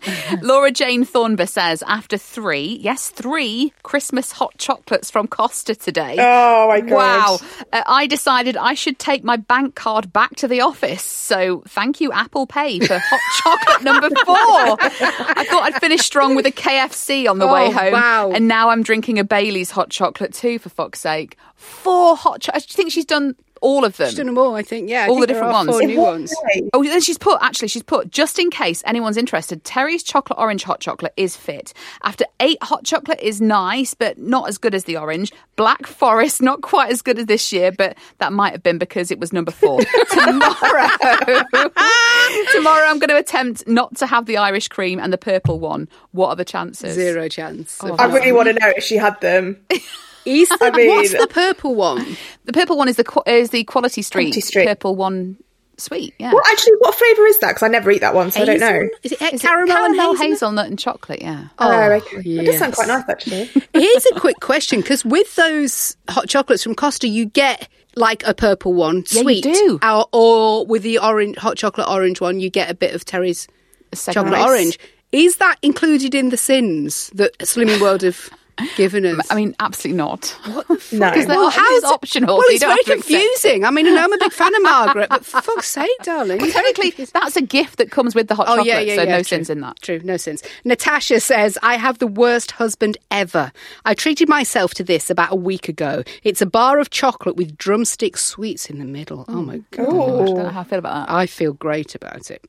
Laura 0.42 0.70
Jane 0.70 1.04
Thornber 1.04 1.48
says, 1.48 1.82
after 1.86 2.16
three, 2.16 2.78
yes, 2.80 3.10
three 3.10 3.72
Christmas 3.82 4.32
hot 4.32 4.56
chocolates 4.58 5.10
from 5.10 5.26
Costa 5.28 5.74
today. 5.74 6.16
Oh 6.18 6.68
my 6.68 6.80
god! 6.80 6.90
Wow. 6.90 7.38
Uh, 7.72 7.82
I 7.86 8.06
decided 8.06 8.56
I 8.56 8.74
should 8.74 8.98
take 8.98 9.24
my 9.24 9.36
bank 9.36 9.74
card 9.74 10.12
back 10.12 10.34
to 10.36 10.48
the 10.48 10.60
office. 10.60 11.02
So 11.04 11.62
thank 11.68 12.00
you, 12.00 12.12
Apple 12.12 12.46
Pay, 12.46 12.80
for 12.80 12.98
hot 12.98 13.20
chocolate 13.42 13.82
number 13.82 14.08
four. 14.24 14.36
I 14.36 15.46
thought 15.48 15.62
I'd 15.64 15.80
finish 15.80 16.00
strong 16.02 16.34
with 16.34 16.46
a 16.46 16.52
KFC 16.52 17.28
on 17.28 17.38
the 17.38 17.46
way 17.46 17.66
Oh, 17.66 17.72
home. 17.72 17.92
wow. 17.92 18.30
And 18.32 18.48
now 18.48 18.70
I'm 18.70 18.82
drinking 18.82 19.18
a 19.18 19.24
Bailey's 19.24 19.70
hot 19.70 19.90
chocolate 19.90 20.32
too, 20.34 20.58
for 20.58 20.68
fuck's 20.68 21.00
sake. 21.00 21.36
Four 21.54 22.16
hot 22.16 22.40
chocolates. 22.40 22.72
I 22.74 22.76
think 22.76 22.90
she's 22.92 23.04
done 23.04 23.36
all 23.62 23.84
of 23.84 23.96
them. 23.96 24.08
She's 24.08 24.16
done 24.16 24.26
them 24.26 24.36
all, 24.36 24.54
I 24.54 24.62
think. 24.62 24.90
Yeah, 24.90 25.04
I 25.04 25.08
All 25.08 25.14
the 25.14 25.26
think 25.26 25.28
there 25.28 25.36
different 25.36 25.54
are 25.54 25.66
ones. 25.66 25.70
Four 25.70 25.82
new 25.82 26.00
ones. 26.00 26.34
Oh, 26.74 26.82
then 26.82 27.00
she's 27.00 27.16
put, 27.16 27.38
actually, 27.40 27.68
she's 27.68 27.82
put, 27.82 28.10
just 28.10 28.38
in 28.38 28.50
case 28.50 28.82
anyone's 28.86 29.16
interested, 29.16 29.64
Terry's 29.64 30.02
chocolate 30.02 30.38
orange 30.38 30.64
hot 30.64 30.80
chocolate 30.80 31.14
is 31.16 31.36
fit. 31.36 31.72
After 32.02 32.24
eight, 32.40 32.62
hot 32.62 32.84
chocolate 32.84 33.20
is 33.20 33.40
nice, 33.40 33.94
but 33.94 34.18
not 34.18 34.48
as 34.48 34.58
good 34.58 34.74
as 34.74 34.84
the 34.84 34.96
orange. 34.96 35.32
Black 35.56 35.86
Forest, 35.86 36.42
not 36.42 36.60
quite 36.60 36.90
as 36.90 37.02
good 37.02 37.18
as 37.18 37.26
this 37.26 37.52
year, 37.52 37.72
but 37.72 37.96
that 38.18 38.32
might 38.32 38.52
have 38.52 38.62
been 38.62 38.78
because 38.78 39.10
it 39.10 39.18
was 39.18 39.32
number 39.32 39.52
four. 39.52 39.80
Tomorrow, 40.10 40.88
tomorrow 42.52 42.86
I'm 42.86 42.98
going 42.98 43.08
to 43.08 43.16
attempt 43.16 43.66
not 43.68 43.96
to 43.96 44.06
have 44.06 44.26
the 44.26 44.36
Irish 44.38 44.68
cream 44.68 44.98
and 44.98 45.12
the 45.12 45.18
purple 45.18 45.58
one. 45.60 45.88
What 46.10 46.28
are 46.28 46.36
the 46.36 46.44
chances? 46.44 46.94
Zero 46.94 47.28
chance. 47.28 47.78
Oh, 47.82 47.92
of 47.92 48.00
I 48.00 48.06
really 48.06 48.32
want 48.32 48.48
to 48.48 48.54
know 48.54 48.72
if 48.76 48.84
she 48.84 48.96
had 48.96 49.20
them. 49.20 49.58
Is 50.24 50.48
the, 50.48 50.58
I 50.60 50.70
mean- 50.76 50.88
what's 50.88 51.12
the 51.12 51.26
purple 51.28 51.74
one? 51.74 52.16
The 52.44 52.52
purple 52.52 52.76
one 52.76 52.88
is 52.88 52.96
the 52.96 53.22
is 53.26 53.50
the 53.50 53.62
Quality 53.62 54.02
Street, 54.02 54.24
Quality 54.24 54.40
Street. 54.40 54.66
purple 54.66 54.96
one 54.96 55.36
sweet. 55.78 56.12
Yeah. 56.18 56.32
Well, 56.32 56.42
actually, 56.50 56.72
what 56.80 56.92
flavour 56.94 57.24
is 57.26 57.38
that? 57.38 57.50
Because 57.50 57.62
I 57.62 57.68
never 57.68 57.88
eat 57.92 58.00
that 58.00 58.14
one, 58.16 58.32
so 58.32 58.42
I 58.42 58.44
don't 58.44 58.58
know. 58.58 58.88
Is 59.04 59.12
it 59.12 59.22
Is 59.22 59.34
it 59.34 59.40
caramel, 59.40 59.74
caramel, 59.76 60.10
and 60.10 60.18
hazelnut? 60.18 60.18
hazelnut 60.18 60.66
and 60.66 60.78
chocolate? 60.78 61.22
Yeah. 61.22 61.44
Oh, 61.60 61.70
oh 61.70 61.92
okay. 61.92 62.16
It 62.28 62.44
does 62.46 62.58
sound 62.58 62.74
quite 62.74 62.88
nice, 62.88 63.04
actually. 63.08 63.44
Here's 63.74 64.06
a 64.06 64.18
quick 64.18 64.40
question 64.40 64.80
because 64.80 65.04
with 65.04 65.34
those 65.36 65.96
hot 66.08 66.28
chocolates 66.28 66.64
from 66.64 66.74
Costa, 66.74 67.06
you 67.06 67.26
get 67.26 67.68
like 67.94 68.26
a 68.26 68.34
purple 68.34 68.74
one, 68.74 69.04
Yeah, 69.10 69.20
you 69.20 69.22
sweet, 69.22 69.44
do. 69.44 69.78
Or, 69.84 70.06
or 70.12 70.66
with 70.66 70.82
the 70.82 70.98
orange 70.98 71.36
hot 71.38 71.56
chocolate 71.56 71.88
orange 71.88 72.20
one, 72.20 72.40
you 72.40 72.50
get 72.50 72.70
a 72.70 72.74
bit 72.74 72.92
of 72.92 73.04
Terry's 73.04 73.46
chocolate 73.94 74.32
race. 74.34 74.42
orange. 74.44 74.78
Is 75.12 75.36
that 75.36 75.58
included 75.62 76.12
in 76.14 76.30
the 76.30 76.36
sins 76.36 77.08
that 77.14 77.38
Slimming 77.38 77.80
World 77.80 78.02
have 78.02 78.30
given 78.76 79.04
us? 79.06 79.30
I 79.30 79.34
mean, 79.34 79.54
absolutely 79.60 79.98
not. 79.98 80.36
No. 80.46 80.62
Because 80.68 81.26
they're 81.26 81.36
Well, 81.36 81.48
It's 81.48 81.56
how's 81.56 81.84
optional, 81.84 82.36
Well, 82.36 82.44
it's 82.48 82.60
very 82.62 82.70
have 82.72 82.78
to 82.86 82.92
accept 82.92 83.10
it. 83.10 83.18
confusing. 83.20 83.64
I 83.64 83.70
mean, 83.70 83.86
I 83.86 83.90
know 83.90 84.02
I'm 84.04 84.12
a 84.12 84.18
big 84.18 84.32
fan 84.32 84.54
of 84.54 84.62
Margaret, 84.64 85.08
but 85.08 85.24
for 85.24 85.40
fuck's 85.40 85.68
sake, 85.68 85.90
darling. 86.02 86.38
Well, 86.40 86.50
technically, 86.50 86.90
that's 87.06 87.36
a 87.36 87.42
gift 87.42 87.78
that 87.78 87.90
comes 87.90 88.14
with 88.14 88.28
the 88.28 88.34
hot 88.34 88.46
Oh 88.48 88.56
chocolate, 88.56 88.66
yeah, 88.66 88.80
yeah, 88.80 88.94
so 88.96 89.02
yeah. 89.02 89.10
no 89.10 89.16
true. 89.18 89.24
sins 89.24 89.50
in 89.50 89.60
that. 89.60 89.80
True, 89.82 90.00
no 90.04 90.16
sins. 90.16 90.42
Natasha 90.64 91.20
says, 91.20 91.58
"I 91.62 91.76
have 91.76 91.98
the 91.98 92.06
worst 92.06 92.52
husband 92.52 92.98
ever. 93.10 93.52
I 93.84 93.94
treated 93.94 94.28
myself 94.28 94.74
to 94.74 94.84
this 94.84 95.10
about 95.10 95.32
a 95.32 95.36
week 95.36 95.68
ago. 95.68 96.02
It's 96.22 96.42
a 96.42 96.46
bar 96.46 96.78
of 96.78 96.90
chocolate 96.90 97.36
with 97.36 97.56
drumstick 97.56 98.16
sweets 98.16 98.68
in 98.70 98.78
the 98.78 98.84
middle. 98.84 99.24
Oh 99.28 99.42
my 99.42 99.60
god." 99.70 99.88
I 99.88 100.24
don't 100.26 100.36
know 100.38 100.48
how 100.48 100.60
I 100.60 100.64
feel 100.64 100.78
about 100.78 101.06
that. 101.08 101.12
I 101.14 101.26
feel 101.26 101.52
great 101.54 101.94
about 101.94 102.30
it. 102.30 102.44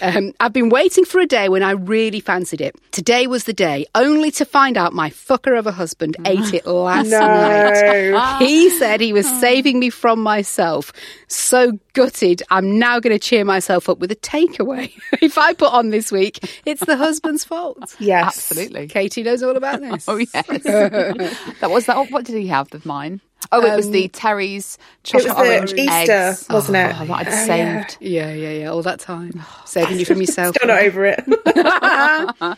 Um, 0.00 0.32
I've 0.40 0.52
been 0.52 0.68
waiting 0.68 1.04
for 1.04 1.20
a 1.20 1.26
day 1.26 1.48
when 1.48 1.62
I 1.62 1.72
really 1.72 2.20
fancied 2.20 2.60
it. 2.60 2.76
Today 2.92 3.26
was 3.26 3.44
the 3.44 3.52
day, 3.52 3.86
only 3.94 4.30
to 4.32 4.44
find 4.44 4.76
out 4.76 4.92
my 4.92 5.10
fucker 5.10 5.47
of 5.54 5.66
a 5.66 5.72
husband 5.72 6.16
ate 6.24 6.54
it 6.54 6.66
last 6.66 7.10
night. 7.10 8.38
He 8.38 8.70
said 8.70 9.00
he 9.00 9.12
was 9.12 9.28
saving 9.40 9.78
me 9.78 9.90
from 9.90 10.20
myself. 10.20 10.92
So 11.28 11.72
gutted, 11.92 12.42
I'm 12.50 12.78
now 12.78 13.00
going 13.00 13.14
to 13.14 13.18
cheer 13.18 13.44
myself 13.44 13.88
up 13.88 13.98
with 13.98 14.12
a 14.12 14.16
takeaway. 14.16 14.92
if 15.22 15.38
I 15.38 15.54
put 15.54 15.72
on 15.72 15.90
this 15.90 16.12
week, 16.12 16.38
it's 16.64 16.84
the 16.84 16.96
husband's 16.96 17.44
fault. 17.44 17.96
Yes. 17.98 18.26
Absolutely. 18.26 18.88
Katy 18.88 19.22
knows 19.22 19.42
all 19.42 19.56
about 19.56 19.80
this. 19.80 20.08
Oh 20.08 20.16
yes, 20.16 20.30
that 20.32 21.70
was 21.70 21.86
that. 21.86 22.10
What 22.10 22.24
did 22.24 22.36
he 22.36 22.46
have 22.48 22.72
of 22.74 22.86
mine? 22.86 23.20
Oh, 23.50 23.64
it 23.64 23.74
was 23.76 23.90
the 23.90 24.08
Terry's 24.08 24.76
It 25.06 25.14
was 25.14 25.24
chocolate 25.24 25.48
orange 25.48 25.72
the 25.72 25.80
Easter, 25.82 26.12
eggs. 26.12 26.46
wasn't 26.50 26.76
it? 26.76 26.96
Oh, 27.00 27.04
that 27.06 27.10
I'd 27.14 27.28
Oh, 27.28 27.46
saved. 27.46 27.96
Yeah, 28.00 28.32
yeah, 28.32 28.50
yeah. 28.50 28.68
All 28.68 28.82
that 28.82 29.00
time. 29.00 29.42
Saving 29.64 29.98
you 29.98 30.04
from 30.04 30.20
yourself. 30.20 30.54
Still 30.54 30.68
not 30.68 30.82
over 30.82 31.06
it. 31.06 31.24
uh, 32.40 32.54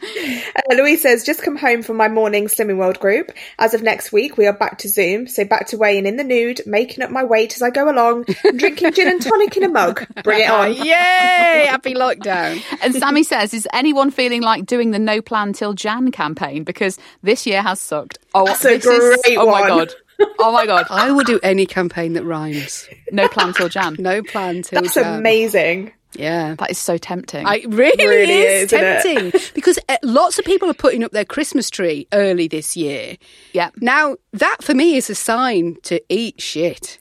Louise 0.70 1.02
says, 1.02 1.24
just 1.24 1.42
come 1.42 1.56
home 1.56 1.82
from 1.82 1.96
my 1.96 2.08
morning 2.08 2.46
Slimming 2.46 2.76
World 2.78 2.98
group. 2.98 3.30
As 3.58 3.74
of 3.74 3.82
next 3.82 4.12
week, 4.12 4.36
we 4.36 4.46
are 4.46 4.52
back 4.52 4.78
to 4.78 4.88
Zoom. 4.88 5.26
So 5.26 5.44
back 5.44 5.68
to 5.68 5.76
weighing 5.78 6.06
in 6.06 6.16
the 6.16 6.24
nude, 6.24 6.60
making 6.66 7.02
up 7.04 7.10
my 7.10 7.24
weight 7.24 7.54
as 7.54 7.62
I 7.62 7.70
go 7.70 7.90
along, 7.90 8.24
drinking 8.56 8.92
gin 8.92 9.08
and 9.08 9.22
tonic 9.22 9.56
in 9.56 9.62
a 9.64 9.68
mug. 9.68 10.06
Bring 10.24 10.40
it 10.40 10.50
on. 10.50 10.72
Yay! 10.74 11.66
Happy 11.68 11.94
lockdown. 11.94 12.62
And 12.82 12.94
Sammy 12.94 13.22
says, 13.22 13.54
"Is 13.54 13.68
anyone 13.72 14.10
feeling 14.10 14.42
like 14.42 14.66
doing 14.66 14.90
the 14.90 14.98
No 14.98 15.20
Plan 15.22 15.52
Till 15.52 15.72
Jan 15.74 16.10
campaign 16.10 16.64
because 16.64 16.98
this 17.22 17.46
year 17.46 17.62
has 17.62 17.80
sucked?" 17.80 18.18
Oh, 18.34 18.46
That's 18.46 18.64
a 18.64 18.76
this 18.78 18.86
is- 18.86 19.22
great 19.24 19.36
Oh 19.38 19.50
my 19.50 19.66
god! 19.66 19.92
Oh 20.38 20.52
my 20.52 20.66
god! 20.66 20.86
I 20.90 21.10
will 21.10 21.24
do 21.24 21.38
any 21.42 21.66
campaign 21.66 22.14
that 22.14 22.24
rhymes. 22.24 22.88
No 23.12 23.28
Plan 23.28 23.52
Till 23.52 23.68
jam. 23.68 23.96
No 23.98 24.22
plan 24.22 24.62
till 24.62 24.80
That's 24.80 24.94
Jan. 24.94 25.18
amazing. 25.18 25.92
Yeah. 26.14 26.54
That 26.58 26.70
is 26.72 26.78
so 26.78 26.96
tempting. 26.98 27.46
I 27.46 27.62
really, 27.68 28.06
Really 28.06 28.32
is, 28.40 28.64
is, 28.64 28.72
isn't 28.72 28.84
it? 28.84 29.02
tempting 29.30 29.40
because 29.54 29.78
uh, 29.88 29.96
lots 30.02 30.38
of 30.38 30.44
people 30.44 30.68
are 30.70 30.74
putting 30.74 31.04
up 31.04 31.12
their 31.12 31.24
Christmas 31.24 31.70
tree 31.70 32.08
early 32.12 32.48
this 32.48 32.76
year. 32.76 33.16
yeah. 33.52 33.70
Now 33.76 34.16
that 34.32 34.56
for 34.62 34.74
me 34.74 34.96
is 34.96 35.08
a 35.10 35.14
sign 35.14 35.76
to 35.84 36.00
eat 36.08 36.40
shit. 36.40 36.98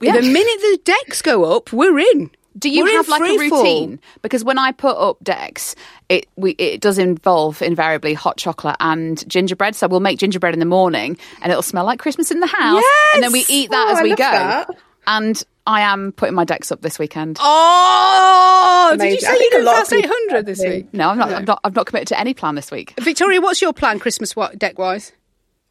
Yeah. 0.00 0.12
The 0.16 0.22
minute 0.38 0.60
the 0.60 0.78
decks 0.84 1.22
go 1.22 1.44
up, 1.56 1.72
we're 1.72 1.98
in. 1.98 2.30
Do 2.58 2.68
you 2.68 2.84
We're 2.84 2.96
have 2.98 3.08
like 3.08 3.22
a 3.22 3.36
free 3.36 3.48
fall. 3.48 3.62
routine? 3.62 4.00
Because 4.20 4.44
when 4.44 4.58
I 4.58 4.72
put 4.72 4.96
up 4.98 5.16
decks, 5.24 5.74
it 6.12 6.26
we 6.36 6.52
it 6.52 6.80
does 6.80 6.98
involve 6.98 7.62
invariably 7.62 8.14
hot 8.14 8.36
chocolate 8.36 8.76
and 8.80 9.26
gingerbread. 9.28 9.74
So 9.74 9.88
we'll 9.88 10.00
make 10.00 10.18
gingerbread 10.18 10.54
in 10.54 10.60
the 10.60 10.66
morning, 10.66 11.16
and 11.40 11.50
it'll 11.50 11.62
smell 11.62 11.84
like 11.84 11.98
Christmas 11.98 12.30
in 12.30 12.40
the 12.40 12.46
house, 12.46 12.84
and 13.14 13.22
then 13.22 13.32
we 13.32 13.44
eat 13.48 13.70
that 13.70 13.86
Oh, 13.88 13.92
as 13.92 13.98
I 13.98 14.02
we 14.02 14.10
love 14.10 14.18
go. 14.18 14.24
that. 14.24 14.68
And 15.06 15.42
I 15.66 15.80
am 15.82 16.12
putting 16.12 16.34
my 16.34 16.44
decks 16.44 16.70
up 16.72 16.80
this 16.82 16.98
weekend. 16.98 17.38
Oh, 17.40 18.96
did 18.98 19.12
you 19.12 19.20
say 19.20 19.32
you 19.32 19.38
think 19.38 19.54
a 19.54 19.56
did 19.58 19.64
lot 19.64 19.72
of 19.82 19.88
past 19.90 19.92
eight 19.92 20.46
this 20.46 20.60
week? 20.60 20.92
No, 20.92 21.10
I'm 21.10 21.18
not. 21.18 21.32
I'm 21.32 21.44
not. 21.44 21.60
I've 21.64 21.74
not 21.74 21.86
committed 21.86 22.08
to 22.08 22.20
any 22.20 22.34
plan 22.34 22.54
this 22.54 22.70
week. 22.70 22.94
Victoria, 23.00 23.40
what's 23.40 23.62
your 23.62 23.72
plan 23.72 23.98
Christmas 23.98 24.34
deck 24.58 24.78
wise? 24.78 25.12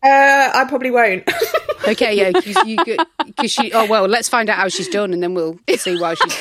Uh, 0.03 0.49
I 0.53 0.65
probably 0.67 0.89
won't. 0.91 1.23
Okay, 1.87 2.15
yeah, 2.15 2.31
because 2.31 2.55
you 2.65 2.77
because 3.25 3.51
she. 3.51 3.71
Oh 3.73 3.85
well, 3.85 4.05
let's 4.07 4.29
find 4.29 4.49
out 4.49 4.57
how 4.57 4.67
she's 4.69 4.87
done, 4.89 5.13
and 5.13 5.21
then 5.21 5.33
we'll 5.33 5.59
see 5.77 5.99
why 5.99 6.15
she's 6.15 6.35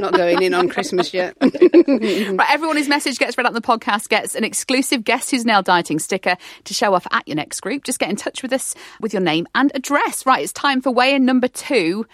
not 0.00 0.14
going 0.14 0.42
in 0.42 0.54
on 0.54 0.68
Christmas 0.68 1.12
yet. 1.14 1.36
Right, 2.32 2.50
everyone 2.50 2.76
whose 2.76 2.88
message 2.88 3.18
gets 3.18 3.36
read 3.36 3.46
out 3.46 3.50
on 3.50 3.54
the 3.54 3.60
podcast 3.60 4.08
gets 4.08 4.34
an 4.34 4.44
exclusive 4.44 5.04
Guess 5.04 5.30
Who's 5.30 5.44
Nail 5.44 5.62
Dieting 5.62 5.98
sticker 5.98 6.36
to 6.64 6.74
show 6.74 6.94
off 6.94 7.06
at 7.10 7.26
your 7.26 7.36
next 7.36 7.60
group. 7.60 7.84
Just 7.84 7.98
get 7.98 8.10
in 8.10 8.16
touch 8.16 8.42
with 8.42 8.52
us 8.52 8.74
with 9.00 9.12
your 9.12 9.22
name 9.22 9.46
and 9.54 9.70
address. 9.74 10.24
Right, 10.26 10.42
it's 10.42 10.52
time 10.52 10.80
for 10.80 10.90
weigh-in 10.90 11.24
number 11.24 11.48
two, 11.48 12.06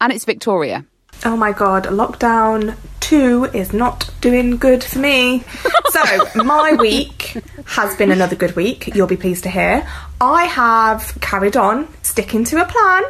and 0.00 0.12
it's 0.12 0.24
Victoria. 0.24 0.84
oh 1.24 1.36
my 1.36 1.52
god, 1.52 1.84
lockdown 1.84 2.76
two 3.00 3.44
is 3.46 3.72
not 3.72 4.08
doing 4.20 4.56
good 4.56 4.82
for 4.84 4.98
me. 4.98 5.42
so, 5.90 6.02
my 6.44 6.74
week 6.74 7.36
has 7.66 7.96
been 7.96 8.10
another 8.10 8.36
good 8.36 8.54
week, 8.56 8.94
you'll 8.94 9.06
be 9.06 9.16
pleased 9.16 9.42
to 9.44 9.50
hear. 9.50 9.86
I 10.20 10.44
have 10.44 11.16
carried 11.20 11.56
on 11.56 11.88
sticking 12.02 12.44
to 12.44 12.62
a 12.62 12.66
plan. 12.66 13.02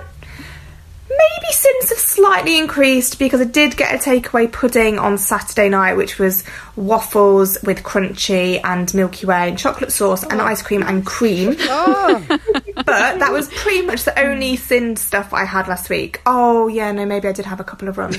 Maybe 1.10 1.52
sins 1.52 1.88
have 1.90 1.98
slightly 1.98 2.58
increased 2.58 3.18
because 3.18 3.40
I 3.40 3.44
did 3.44 3.76
get 3.76 3.94
a 3.94 3.98
takeaway 3.98 4.50
pudding 4.50 4.98
on 4.98 5.18
Saturday 5.18 5.68
night, 5.68 5.94
which 5.94 6.18
was 6.18 6.44
waffles 6.76 7.58
with 7.62 7.82
crunchy 7.82 8.60
and 8.62 8.92
Milky 8.94 9.26
Way 9.26 9.48
and 9.48 9.58
chocolate 9.58 9.92
sauce 9.92 10.22
and 10.22 10.40
ice 10.40 10.62
cream 10.62 10.82
and 10.82 11.04
cream. 11.04 11.56
Oh. 11.72 12.24
but 12.74 12.86
that 12.86 13.32
was 13.32 13.48
pretty 13.48 13.86
much 13.86 14.04
the 14.04 14.18
only 14.18 14.56
sin 14.56 14.96
stuff 14.96 15.32
I 15.32 15.44
had 15.44 15.68
last 15.68 15.88
week. 15.88 16.20
Oh, 16.26 16.68
yeah, 16.68 16.90
no, 16.92 17.06
maybe 17.06 17.28
I 17.28 17.32
did 17.32 17.44
have 17.46 17.60
a 17.60 17.64
couple 17.64 17.88
of 17.88 17.96
runs. 17.96 18.18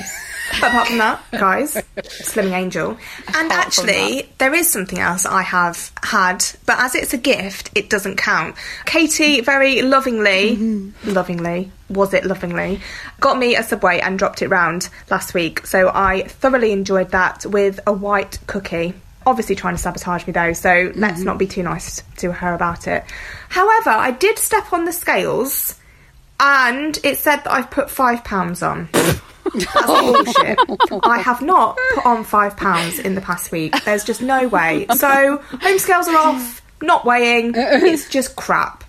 But 0.60 0.70
apart 0.70 0.88
from 0.88 0.98
that, 0.98 1.24
guys, 1.32 1.76
Slimming 1.76 2.52
Angel. 2.52 2.98
And 3.36 3.52
actually, 3.52 4.30
there 4.38 4.54
is 4.54 4.70
something 4.70 5.00
else 5.00 5.26
I 5.26 5.42
have 5.42 5.92
had, 6.04 6.44
but 6.66 6.80
as 6.80 6.96
it's 6.96 7.14
a 7.14 7.18
gift, 7.18 7.72
it 7.76 7.90
doesn't 7.90 8.18
count. 8.18 8.56
Katy 8.86 9.42
very 9.42 9.82
lovingly, 9.82 10.92
lovingly, 11.06 11.72
was 11.90 12.14
it 12.14 12.26
lovingly, 12.26 12.82
got 13.20 13.38
me 13.38 13.56
a 13.56 13.64
Subway 13.64 14.00
and 14.00 14.20
dropped 14.20 14.42
it 14.42 14.50
round 14.50 14.90
last 15.10 15.34
week. 15.34 15.66
So 15.66 15.90
I 15.94 16.24
thoroughly 16.24 16.72
enjoyed 16.72 17.12
that 17.12 17.46
with 17.46 17.80
a 17.88 17.94
white 17.94 18.40
cookie. 18.48 18.94
Obviously, 19.26 19.56
trying 19.56 19.76
to 19.76 19.82
sabotage 19.82 20.26
me 20.26 20.34
though, 20.34 20.54
so 20.54 20.92
let's 20.96 21.22
not 21.22 21.38
be 21.38 21.48
too 21.48 21.64
nice 21.64 22.02
to 22.18 22.32
her 22.32 22.54
about 22.54 22.88
it. 22.88 23.04
However, 23.50 23.92
I 23.92 24.12
did 24.12 24.40
step 24.40 24.74
on 24.74 24.86
the 24.86 24.92
scales 24.92 25.76
and 26.40 26.98
it 27.04 27.20
said 27.20 27.38
that 27.38 27.52
I've 27.52 27.70
put 27.70 27.92
five 27.92 28.24
pounds 28.24 28.64
on. 28.64 28.90
That's 29.54 29.68
oh. 29.76 30.24
bullshit. 30.24 31.04
I 31.04 31.20
have 31.20 31.42
not 31.42 31.78
put 31.96 32.06
on 32.06 32.24
five 32.24 32.56
pounds 32.58 33.00
in 33.00 33.16
the 33.16 33.22
past 33.22 33.52
week. 33.52 33.84
There's 33.86 34.04
just 34.04 34.22
no 34.22 34.48
way. 34.48 34.86
So 34.96 35.38
home 35.38 35.80
scales 35.80 36.08
are 36.08 36.18
off. 36.18 36.62
Not 36.82 37.06
weighing. 37.06 37.54
It's 37.56 38.10
just 38.10 38.36
crap. 38.36 38.84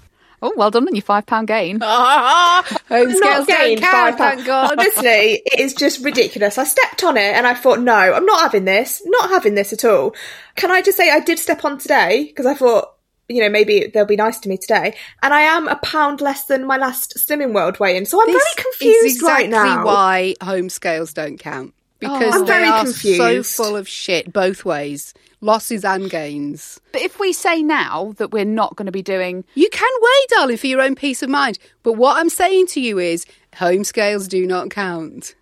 Oh, 0.45 0.53
well 0.57 0.73
done 0.73 0.89
on 0.89 0.95
your 0.95 1.03
five 1.03 1.25
pound 1.25 1.47
gain. 1.47 1.81
Home 1.81 2.65
scales 2.89 3.21
Not 3.21 3.47
don't 3.47 3.47
gained 3.47 3.81
count, 3.81 3.93
five 3.93 4.19
pounds. 4.19 4.45
God. 4.45 4.73
Honestly, 4.73 5.41
it 5.45 5.61
is 5.61 5.73
just 5.73 6.05
ridiculous. 6.05 6.59
I 6.59 6.65
stepped 6.65 7.05
on 7.05 7.17
it 7.17 7.37
and 7.37 7.47
I 7.47 7.55
thought, 7.55 7.79
no, 7.79 7.95
I'm 7.95 8.27
not 8.27 8.41
having 8.43 8.65
this. 8.65 9.03
Not 9.07 9.31
having 9.31 9.55
this 9.55 9.73
at 9.73 9.85
all. 9.85 10.17
Can 10.57 10.73
I 10.73 10.83
just 10.83 10.97
say 10.97 11.11
I 11.11 11.21
did 11.21 11.39
step 11.39 11.65
on 11.65 11.79
today 11.79 12.25
because 12.25 12.47
I 12.47 12.55
thought, 12.55 12.93
you 13.35 13.41
know, 13.43 13.49
maybe 13.49 13.87
they'll 13.93 14.05
be 14.07 14.17
nice 14.17 14.39
to 14.41 14.49
me 14.49 14.57
today. 14.57 14.95
And 15.23 15.33
I 15.35 15.41
am 15.43 15.69
a 15.69 15.77
pound 15.77 16.21
less 16.21 16.45
than 16.47 16.67
my 16.67 16.77
last 16.77 17.15
Slimming 17.17 17.53
World 17.55 17.79
weigh-in, 17.81 18.07
so 18.07 18.21
I'm 18.21 18.27
This 18.27 18.43
very 18.43 18.65
confused 18.65 19.07
is 19.07 19.15
exactly 19.17 19.45
right 19.45 19.51
now. 19.51 19.85
why 19.85 20.35
home 20.43 20.69
scales 20.69 21.13
don't 21.13 21.39
count 21.39 21.75
oh, 21.75 21.81
because 21.99 22.35
I'm 22.35 22.41
they 22.43 22.47
very 22.47 22.69
are 22.69 22.85
confused. 22.85 23.57
so 23.57 23.65
full 23.65 23.77
of 23.77 23.89
shit 23.89 24.33
both 24.33 24.65
ways, 24.65 25.15
losses 25.41 25.85
and 25.85 26.09
gains. 26.11 26.81
But 26.93 27.03
if 27.03 27.19
we 27.19 27.33
say 27.33 27.63
now 27.63 28.15
that 28.19 28.31
we're 28.31 28.45
not 28.45 28.77
going 28.77 28.87
to 28.87 28.93
be 28.93 29.03
doing 29.03 29.45
You 29.55 29.69
can 29.71 29.91
weigh, 30.01 30.27
darling, 30.31 30.57
for 30.57 30.67
your 30.67 30.81
own 30.81 30.95
peace 30.95 31.23
of 31.23 31.31
mind. 31.31 31.59
But 31.83 31.95
what 31.95 32.17
I'm 32.19 32.29
saying 32.29 32.67
to 32.69 32.81
you 32.81 32.99
is, 32.99 33.27
home 33.57 33.85
scales 33.85 34.29
do 34.29 34.47
not 34.47 34.71
count. 34.71 35.35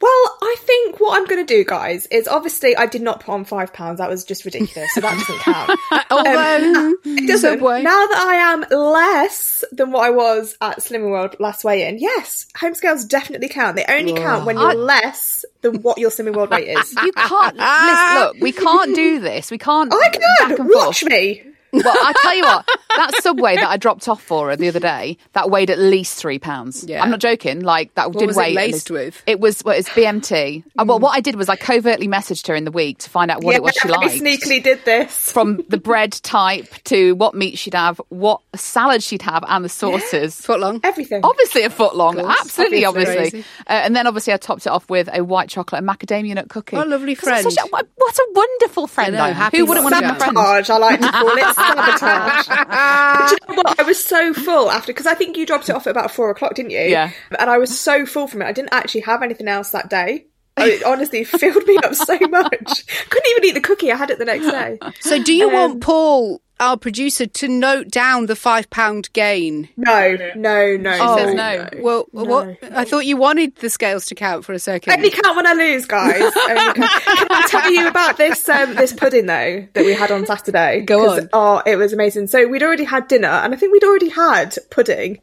Well, 0.00 0.38
I 0.42 0.56
think 0.60 0.98
what 0.98 1.18
I'm 1.18 1.26
going 1.26 1.44
to 1.44 1.54
do, 1.54 1.62
guys, 1.62 2.06
is 2.06 2.26
obviously 2.26 2.74
I 2.74 2.86
did 2.86 3.02
not 3.02 3.20
put 3.20 3.32
on 3.32 3.44
five 3.44 3.72
pounds. 3.74 3.98
That 3.98 4.08
was 4.08 4.24
just 4.24 4.46
ridiculous, 4.46 4.94
so 4.94 5.02
that 5.02 5.12
doesn't 5.18 5.38
count. 5.40 5.78
Although 6.10 6.78
um, 6.78 6.96
It 7.04 7.26
doesn't. 7.28 7.58
Subway. 7.58 7.82
Now 7.82 8.06
that 8.06 8.24
I 8.26 8.34
am 8.36 8.64
less 8.70 9.62
than 9.72 9.92
what 9.92 10.06
I 10.06 10.10
was 10.10 10.56
at 10.62 10.78
Slimming 10.78 11.10
World 11.10 11.36
last 11.38 11.64
weigh 11.64 11.86
in, 11.86 11.98
yes, 11.98 12.46
home 12.56 12.74
scales 12.74 13.04
definitely 13.04 13.48
count. 13.50 13.76
They 13.76 13.84
only 13.88 14.14
count 14.14 14.46
when 14.46 14.58
you're 14.58 14.74
less 14.74 15.44
than 15.60 15.82
what 15.82 15.98
your 15.98 16.08
Slimming 16.10 16.34
World 16.34 16.50
weight 16.50 16.68
is. 16.68 16.94
you 17.04 17.12
can't 17.12 17.56
listen, 17.56 18.14
look, 18.14 18.36
we 18.40 18.52
can't 18.52 18.94
do 18.94 19.20
this. 19.20 19.50
We 19.50 19.58
can't 19.58 19.92
I 19.92 19.98
back 19.98 20.20
can 20.48 20.60
and 20.60 20.70
watch 20.72 21.00
forth. 21.00 21.10
me. 21.12 21.42
Well, 21.72 21.84
I 21.86 22.12
tell 22.22 22.34
you 22.34 22.42
what, 22.44 22.68
that 22.96 23.22
subway 23.22 23.54
that 23.56 23.68
I 23.68 23.76
dropped 23.76 24.08
off 24.08 24.22
for 24.22 24.48
her 24.50 24.56
the 24.56 24.68
other 24.68 24.80
day, 24.80 25.16
that 25.34 25.50
weighed 25.50 25.70
at 25.70 25.78
least 25.78 26.18
three 26.18 26.38
pounds. 26.38 26.84
Yeah. 26.86 27.02
I'm 27.02 27.10
not 27.10 27.20
joking. 27.20 27.60
Like 27.60 27.94
that 27.94 28.12
did 28.12 28.26
was 28.26 28.36
it 28.36 28.40
weigh. 28.40 28.48
at 28.50 28.54
laced 28.54 28.90
with? 28.90 29.22
It 29.26 29.38
was. 29.40 29.62
Well, 29.64 29.76
it's 29.78 29.88
BMT. 29.90 30.64
Uh, 30.78 30.84
Well, 30.86 30.98
what 30.98 31.16
I 31.16 31.20
did 31.20 31.36
was 31.36 31.48
I 31.48 31.56
covertly 31.56 32.08
messaged 32.08 32.48
her 32.48 32.54
in 32.54 32.64
the 32.64 32.70
week 32.72 32.98
to 32.98 33.10
find 33.10 33.30
out 33.30 33.42
what 33.44 33.52
yeah, 33.52 33.56
it 33.58 33.62
was 33.62 33.74
she 33.80 33.88
liked. 33.88 34.04
I 34.14 34.18
sneakily 34.18 34.62
did 34.62 34.84
this. 34.84 35.30
From 35.32 35.64
the 35.68 35.78
bread 35.78 36.12
type 36.12 36.68
to 36.84 37.14
what 37.14 37.34
meat 37.34 37.58
she'd 37.58 37.74
have, 37.74 38.00
what 38.08 38.40
salad 38.56 39.02
she'd 39.02 39.22
have, 39.22 39.44
and 39.46 39.64
the 39.64 39.68
sauces. 39.68 40.34
foot 40.40 40.60
long. 40.60 40.80
Everything. 40.82 41.20
Obviously 41.24 41.62
a 41.62 41.70
foot 41.70 41.94
long, 41.96 42.16
course. 42.16 42.36
absolutely, 42.40 42.84
Obviously. 42.84 43.40
Uh, 43.66 43.72
and 43.72 43.94
then 43.94 44.06
obviously 44.06 44.32
I 44.32 44.36
topped 44.38 44.66
it 44.66 44.70
off 44.70 44.88
with 44.90 45.08
a 45.12 45.22
white 45.22 45.48
chocolate 45.48 45.78
and 45.82 45.88
macadamia 45.88 46.34
nut 46.34 46.48
cookie. 46.48 46.76
Oh, 46.76 46.82
lovely 46.82 47.14
'Cause 47.14 47.28
I'm 47.28 47.42
friend. 47.42 47.58
a- 47.58 47.68
what 47.68 47.86
what 47.96 48.18
a 48.18 48.26
wonderful 48.34 48.86
friend 48.86 49.16
I 49.16 49.32
know, 49.32 49.38
I 49.40 49.50
Who 49.50 49.66
wouldn't 49.66 49.84
want 49.84 49.94
to 49.96 50.00
be 50.00 50.06
my 50.06 50.14
friend? 50.18 50.38
I 50.38 50.78
like 50.78 51.00
to 51.00 51.12
call 51.12 51.28
it 51.36 51.56
sabotage. 51.60 52.46
but 52.68 53.30
you 53.30 53.38
know 53.48 53.62
what? 53.62 53.80
I 53.80 53.82
was 53.82 54.02
so 54.02 54.34
full 54.34 54.70
after 54.70 54.92
because 54.92 55.06
I 55.06 55.14
think 55.14 55.36
you 55.36 55.46
dropped 55.46 55.68
it 55.68 55.74
off 55.74 55.86
at 55.86 55.90
about 55.90 56.10
four 56.10 56.30
o'clock, 56.30 56.54
didn't 56.54 56.70
you? 56.70 56.80
Yeah. 56.80 57.10
And 57.38 57.50
I 57.50 57.58
was 57.58 57.78
so 57.78 58.06
full 58.06 58.26
from 58.26 58.42
it. 58.42 58.46
I 58.46 58.52
didn't 58.52 58.72
actually 58.72 59.02
have 59.02 59.22
anything 59.22 59.48
else 59.48 59.70
that 59.70 59.90
day. 59.90 60.26
It 60.60 60.82
honestly 60.82 61.24
filled 61.24 61.66
me 61.66 61.78
up 61.78 61.94
so 61.94 62.18
much. 62.18 62.86
Couldn't 63.08 63.30
even 63.30 63.44
eat 63.44 63.54
the 63.54 63.62
cookie 63.62 63.90
I 63.90 63.96
had 63.96 64.10
it 64.10 64.18
the 64.18 64.26
next 64.26 64.50
day. 64.50 64.78
So, 65.00 65.22
do 65.22 65.32
you 65.32 65.48
want 65.48 65.74
um, 65.74 65.80
Paul, 65.80 66.42
our 66.60 66.76
producer, 66.76 67.26
to 67.26 67.48
note 67.48 67.88
down 67.88 68.26
the 68.26 68.36
five 68.36 68.70
pound 68.70 69.12
gain? 69.12 69.68
No, 69.76 70.16
no, 70.36 70.76
no. 70.76 70.92
She 70.92 71.20
says 71.20 71.34
no. 71.34 71.68
Well, 71.82 72.06
what? 72.12 72.56
I 72.72 72.84
thought 72.84 73.06
you 73.06 73.16
wanted 73.16 73.56
the 73.56 73.70
scales 73.70 74.06
to 74.06 74.14
count 74.14 74.44
for 74.44 74.52
a 74.52 74.58
second. 74.58 74.92
Only 74.92 75.10
count 75.10 75.36
when 75.36 75.46
I 75.46 75.52
lose, 75.54 75.86
guys. 75.86 76.20
Only 76.48 76.74
count. 76.74 76.76
Can 76.76 77.26
I 77.30 77.46
tell 77.48 77.72
you 77.72 77.88
about 77.88 78.16
this 78.18 78.48
um, 78.48 78.74
this 78.76 78.92
pudding 78.92 79.26
though 79.26 79.66
that 79.72 79.84
we 79.84 79.92
had 79.94 80.10
on 80.12 80.26
Saturday? 80.26 80.82
Go 80.82 80.98
'Cause, 81.06 81.18
on. 81.20 81.28
Oh, 81.32 81.62
it 81.66 81.76
was 81.76 81.92
amazing. 81.92 82.28
So 82.28 82.46
we'd 82.46 82.62
already 82.62 82.84
had 82.84 83.08
dinner, 83.08 83.28
and 83.28 83.52
I 83.52 83.56
think 83.56 83.72
we'd 83.72 83.84
already 83.84 84.10
had 84.10 84.56
pudding. 84.70 85.20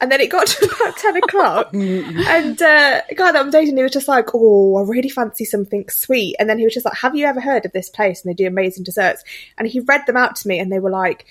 And 0.00 0.10
then 0.10 0.20
it 0.20 0.30
got 0.30 0.46
to 0.46 0.64
about 0.64 0.96
ten 0.96 1.16
o'clock, 1.16 1.70
and 1.74 2.62
uh, 2.62 3.00
a 3.10 3.14
guy 3.14 3.32
that 3.32 3.36
I'm 3.36 3.50
dating, 3.50 3.76
he 3.76 3.82
was 3.82 3.92
just 3.92 4.08
like, 4.08 4.28
"Oh, 4.34 4.76
I 4.76 4.82
really 4.82 5.10
fancy 5.10 5.44
something 5.44 5.88
sweet." 5.88 6.36
And 6.38 6.48
then 6.48 6.58
he 6.58 6.64
was 6.64 6.74
just 6.74 6.86
like, 6.86 6.96
"Have 6.96 7.14
you 7.14 7.26
ever 7.26 7.40
heard 7.40 7.66
of 7.66 7.72
this 7.72 7.90
place?" 7.90 8.22
And 8.22 8.30
they 8.30 8.34
do 8.34 8.46
amazing 8.46 8.84
desserts. 8.84 9.24
And 9.58 9.68
he 9.68 9.80
read 9.80 10.06
them 10.06 10.16
out 10.16 10.36
to 10.36 10.48
me, 10.48 10.58
and 10.58 10.72
they 10.72 10.78
were 10.78 10.90
like 10.90 11.26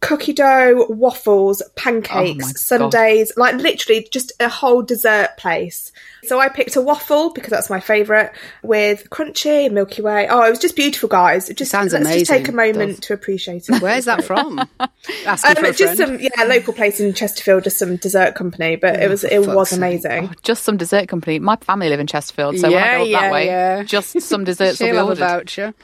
cookie 0.00 0.32
dough, 0.32 0.86
waffles, 0.88 1.62
pancakes, 1.76 2.44
God. 2.44 2.58
sundaes, 2.58 3.32
like 3.36 3.56
literally 3.56 4.06
just 4.10 4.32
a 4.40 4.48
whole 4.48 4.82
dessert 4.82 5.30
place. 5.36 5.92
So 6.28 6.38
I 6.38 6.48
picked 6.48 6.76
a 6.76 6.80
waffle 6.82 7.30
because 7.32 7.50
that's 7.50 7.70
my 7.70 7.80
favourite 7.80 8.30
with 8.62 9.08
crunchy 9.10 9.70
Milky 9.70 10.02
Way. 10.02 10.28
Oh, 10.28 10.42
it 10.44 10.50
was 10.50 10.58
just 10.58 10.76
beautiful, 10.76 11.08
guys. 11.08 11.48
It 11.48 11.56
just 11.56 11.70
Sounds 11.70 11.92
let's 11.92 12.08
just 12.08 12.26
take 12.30 12.48
a 12.48 12.52
moment 12.52 13.02
to 13.04 13.14
appreciate 13.14 13.68
it. 13.68 13.80
Where's 13.82 14.04
that 14.04 14.24
from? 14.24 14.58
Asking 15.26 15.50
Um, 15.50 15.56
for 15.56 15.64
a 15.70 15.72
just 15.72 15.96
friend. 15.96 15.98
some 15.98 16.20
yeah 16.20 16.44
local 16.44 16.72
place 16.74 17.00
in 17.00 17.12
Chesterfield, 17.14 17.64
just 17.64 17.78
some 17.78 17.96
dessert 17.96 18.34
company, 18.34 18.76
but 18.76 19.00
it 19.00 19.08
was 19.08 19.24
it 19.24 19.38
Oh, 19.38 19.54
was 19.56 19.70
sake. 19.70 19.78
amazing. 19.78 20.34
Just 20.42 20.64
some 20.64 20.76
dessert 20.76 21.08
company. 21.08 21.38
My 21.38 21.56
family 21.56 21.88
live 21.88 22.00
in 22.00 22.06
Chesterfield, 22.06 22.56
so 22.58 22.64
when 22.68 22.72
Yeah, 22.72 22.84
I 22.84 22.96
go 22.96 23.02
up 23.02 23.08
yeah, 23.08 23.20
that 23.22 23.32
way, 23.32 23.46
yeah. 23.46 23.82
just 23.84 24.20
some 24.20 24.44
desserts 24.44 24.80
will 24.80 24.86
She'll 24.88 24.94
be 24.94 24.98
a 24.98 25.04
ordered. 25.04 25.18
voucher. 25.18 25.74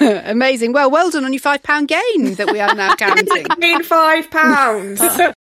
Amazing. 0.30 0.72
Well, 0.72 0.90
well 0.90 1.10
done 1.10 1.24
on 1.24 1.32
your 1.32 1.40
five 1.40 1.62
pound 1.62 1.88
gain 1.88 2.34
that 2.34 2.50
we 2.52 2.60
are 2.60 2.74
now 2.74 2.94
counting. 2.96 3.46
I 3.50 3.82
five 3.82 4.30
pounds. 4.30 5.00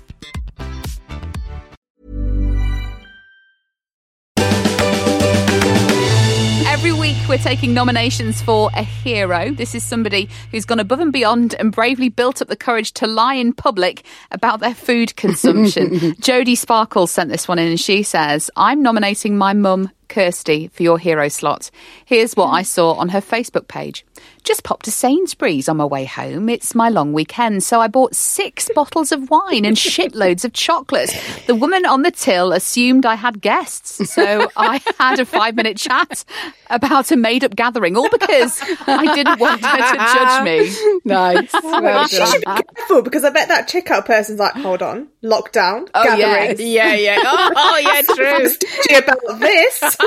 Every 6.81 6.99
week, 6.99 7.17
we're 7.29 7.37
taking 7.37 7.75
nominations 7.75 8.41
for 8.41 8.71
a 8.73 8.81
hero. 8.81 9.51
This 9.51 9.75
is 9.75 9.83
somebody 9.83 10.27
who's 10.49 10.65
gone 10.65 10.79
above 10.79 10.99
and 10.99 11.13
beyond 11.13 11.53
and 11.59 11.71
bravely 11.71 12.09
built 12.09 12.41
up 12.41 12.47
the 12.47 12.55
courage 12.55 12.91
to 12.93 13.05
lie 13.05 13.35
in 13.35 13.53
public 13.53 14.03
about 14.31 14.61
their 14.61 14.73
food 14.73 15.15
consumption. 15.15 15.89
Jodie 16.23 16.57
Sparkle 16.57 17.05
sent 17.05 17.29
this 17.29 17.47
one 17.47 17.59
in, 17.59 17.67
and 17.67 17.79
she 17.79 18.01
says, 18.01 18.49
I'm 18.55 18.81
nominating 18.81 19.37
my 19.37 19.53
mum, 19.53 19.91
Kirsty, 20.11 20.67
for 20.67 20.83
your 20.83 20.99
hero 20.99 21.29
slot. 21.29 21.71
Here's 22.05 22.35
what 22.35 22.49
I 22.49 22.61
saw 22.63 22.93
on 22.93 23.09
her 23.09 23.21
Facebook 23.21 23.67
page. 23.67 24.05
Just 24.43 24.63
popped 24.63 24.85
to 24.85 24.91
Sainsbury's 24.91 25.69
on 25.69 25.77
my 25.77 25.85
way 25.85 26.05
home. 26.05 26.49
It's 26.49 26.75
my 26.75 26.89
long 26.89 27.13
weekend, 27.13 27.63
so 27.63 27.79
I 27.79 27.87
bought 27.87 28.13
six 28.15 28.69
bottles 28.75 29.11
of 29.11 29.29
wine 29.29 29.65
and 29.65 29.77
shitloads 29.77 30.43
of 30.43 30.53
chocolates. 30.53 31.13
The 31.45 31.55
woman 31.55 31.85
on 31.85 32.01
the 32.01 32.11
till 32.11 32.51
assumed 32.51 33.05
I 33.05 33.15
had 33.15 33.41
guests, 33.41 34.11
so 34.11 34.47
I 34.57 34.81
had 34.99 35.19
a 35.19 35.25
five 35.25 35.55
minute 35.55 35.77
chat 35.77 36.23
about 36.69 37.11
a 37.11 37.15
made 37.15 37.43
up 37.43 37.55
gathering, 37.55 37.95
all 37.97 38.09
because 38.09 38.59
I 38.87 39.15
didn't 39.15 39.39
want 39.39 39.63
her 39.63 39.77
to 39.77 39.97
judge 40.13 40.43
me. 40.43 40.99
Nice. 41.05 41.51
Oh 41.53 41.81
well 41.81 42.07
she 42.07 42.17
should 42.25 42.41
be 42.45 42.63
careful 42.75 43.01
because 43.03 43.23
I 43.23 43.29
bet 43.29 43.47
that 43.47 43.69
checkout 43.69 44.05
person's 44.05 44.39
like, 44.39 44.53
hold 44.53 44.81
on, 44.81 45.07
lockdown, 45.23 45.87
Oh, 45.95 46.03
gatherings. 46.03 46.59
Yeah, 46.59 46.93
yeah. 46.95 47.19
Oh, 47.23 47.51
oh 47.55 47.77
yeah, 47.77 48.01
true. 48.15 48.49
Stitchy 48.49 48.97
about 48.99 49.39
this. 49.39 49.97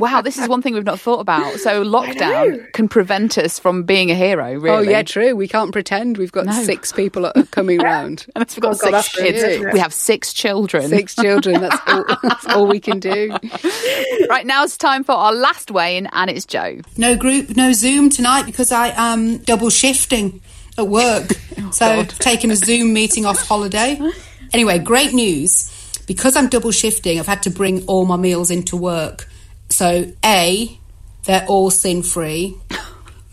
Wow, 0.00 0.20
this 0.22 0.38
is 0.38 0.48
one 0.48 0.62
thing 0.62 0.74
we've 0.74 0.84
not 0.84 1.00
thought 1.00 1.20
about. 1.20 1.54
So, 1.60 1.84
lockdown 1.98 2.72
can 2.72 2.88
prevent 2.88 3.38
us 3.38 3.58
from 3.58 3.82
being 3.84 4.10
a 4.10 4.14
hero, 4.14 4.44
oh, 4.50 4.54
really. 4.54 4.68
Oh, 4.88 4.90
yeah, 4.90 5.02
true. 5.02 5.34
We 5.34 5.48
can't 5.48 5.72
pretend 5.72 6.18
we've 6.18 6.32
got 6.32 6.46
No. 6.46 6.52
six 6.64 6.92
people 6.92 7.30
coming 7.50 7.78
round. 7.82 8.26
Unless 8.36 8.56
we've 8.56 8.62
got 8.62 8.74
Oh, 8.82 8.90
God, 8.90 9.02
six 9.04 9.16
kids. 9.16 9.42
isn't? 9.42 9.72
We 9.72 9.78
have 9.78 9.92
six 9.92 10.32
children. 10.32 10.88
Six 10.88 11.14
children. 11.14 11.60
That's 11.60 11.80
all, 11.86 12.04
that's 12.22 12.46
all 12.46 12.66
we 12.66 12.80
can 12.80 13.00
do. 13.00 13.30
Right, 14.28 14.44
now 14.46 14.64
it's 14.64 14.76
time 14.76 15.04
for 15.04 15.12
our 15.12 15.32
last 15.32 15.70
weigh 15.70 15.96
in, 15.96 16.06
and 16.12 16.30
it's 16.30 16.44
Jo. 16.46 16.80
No 16.96 17.16
group, 17.16 17.56
no 17.56 17.72
Zoom 17.72 18.10
tonight 18.10 18.46
because 18.46 18.72
I 18.72 18.92
am 18.96 19.38
double 19.38 19.70
shifting 19.70 20.40
at 20.76 20.86
work. 20.88 21.30
Oh, 21.58 21.70
so 21.70 22.04
taking 22.04 22.50
a 22.50 22.56
Zoom 22.56 22.92
meeting 22.92 23.26
off 23.26 23.40
holiday. 23.46 23.98
Anyway, 24.52 24.78
great 24.78 25.12
news. 25.12 25.74
Because 26.08 26.34
I'm 26.34 26.48
double 26.48 26.72
shifting, 26.72 27.20
I've 27.20 27.26
had 27.28 27.44
to 27.44 27.50
bring 27.50 27.86
all 27.86 28.04
my 28.04 28.16
meals 28.16 28.50
into 28.50 28.76
work. 28.76 29.28
So 29.68 30.10
A, 30.24 30.80
they're 31.24 31.46
all 31.46 31.70
sin 31.70 32.02
free. 32.02 32.56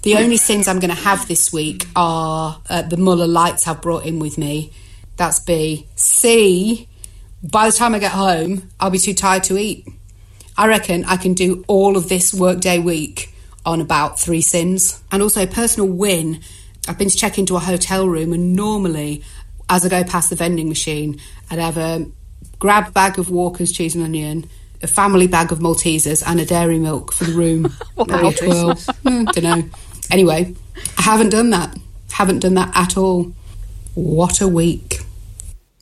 The 0.04 0.18
only 0.18 0.38
sins 0.38 0.68
I'm 0.68 0.80
going 0.80 0.94
to 0.94 1.02
have 1.02 1.28
this 1.28 1.52
week 1.52 1.88
are 1.96 2.62
uh, 2.70 2.84
the 2.84 2.98
Muller 2.98 3.26
lights 3.26 3.68
I've 3.68 3.82
brought 3.82 4.06
in 4.06 4.20
with 4.20 4.38
me. 4.38 4.72
That's 5.18 5.40
B. 5.40 5.88
C, 5.96 6.88
by 7.42 7.72
the 7.72 7.76
time 7.76 7.96
I 7.96 8.00
get 8.00 8.12
home, 8.12 8.70
I'll 8.80 8.92
be 8.92 9.00
too 9.00 9.16
tired 9.16 9.46
to 9.46 9.58
eat. 9.58 9.88
I 10.56 10.68
reckon 10.68 11.06
I 11.06 11.18
can 11.18 11.34
do 11.34 11.66
all 11.68 11.98
of 11.98 12.08
this 12.08 12.36
workday 12.36 12.78
week 12.78 13.34
on 13.66 13.82
about 13.82 14.20
three 14.20 14.42
sins. 14.42 15.02
And 15.12 15.24
also, 15.24 15.48
personal 15.48 15.90
win 15.90 16.42
I've 16.88 16.98
been 16.98 17.10
to 17.10 17.18
check 17.18 17.40
into 17.40 17.56
a 17.56 17.60
hotel 17.60 18.08
room, 18.08 18.34
and 18.34 18.54
normally, 18.56 19.24
as 19.70 19.86
I 19.86 19.90
go 19.90 20.04
past 20.04 20.30
the 20.30 20.36
vending 20.36 20.70
machine, 20.70 21.20
I'd 21.50 21.60
have 21.60 21.78
a 21.78 22.06
grab 22.60 22.94
bag 22.94 23.20
of 23.20 23.30
Walker's 23.30 23.72
cheese 23.72 23.96
and 23.96 24.04
onion, 24.04 24.50
a 24.82 24.88
family 24.88 25.28
bag 25.28 25.52
of 25.52 25.60
Maltesers, 25.60 26.24
and 26.26 26.40
a 26.40 26.46
dairy 26.46 26.80
milk 26.80 27.14
for 27.14 27.26
the 27.26 27.34
room. 27.34 27.74
Maybe 27.98 28.28
a 28.28 28.34
twirl. 28.34 28.76
Hmm, 29.04 29.26
don't 29.26 29.44
know. 29.44 29.64
Anyway, 30.12 30.56
I 30.98 31.02
haven't 31.02 31.30
done 31.30 31.50
that. 31.52 31.78
Haven't 32.12 32.40
done 32.40 32.56
that 32.56 32.72
at 32.76 32.98
all. 32.98 33.32
What 33.94 34.42
a 34.42 34.48
week. 34.48 35.00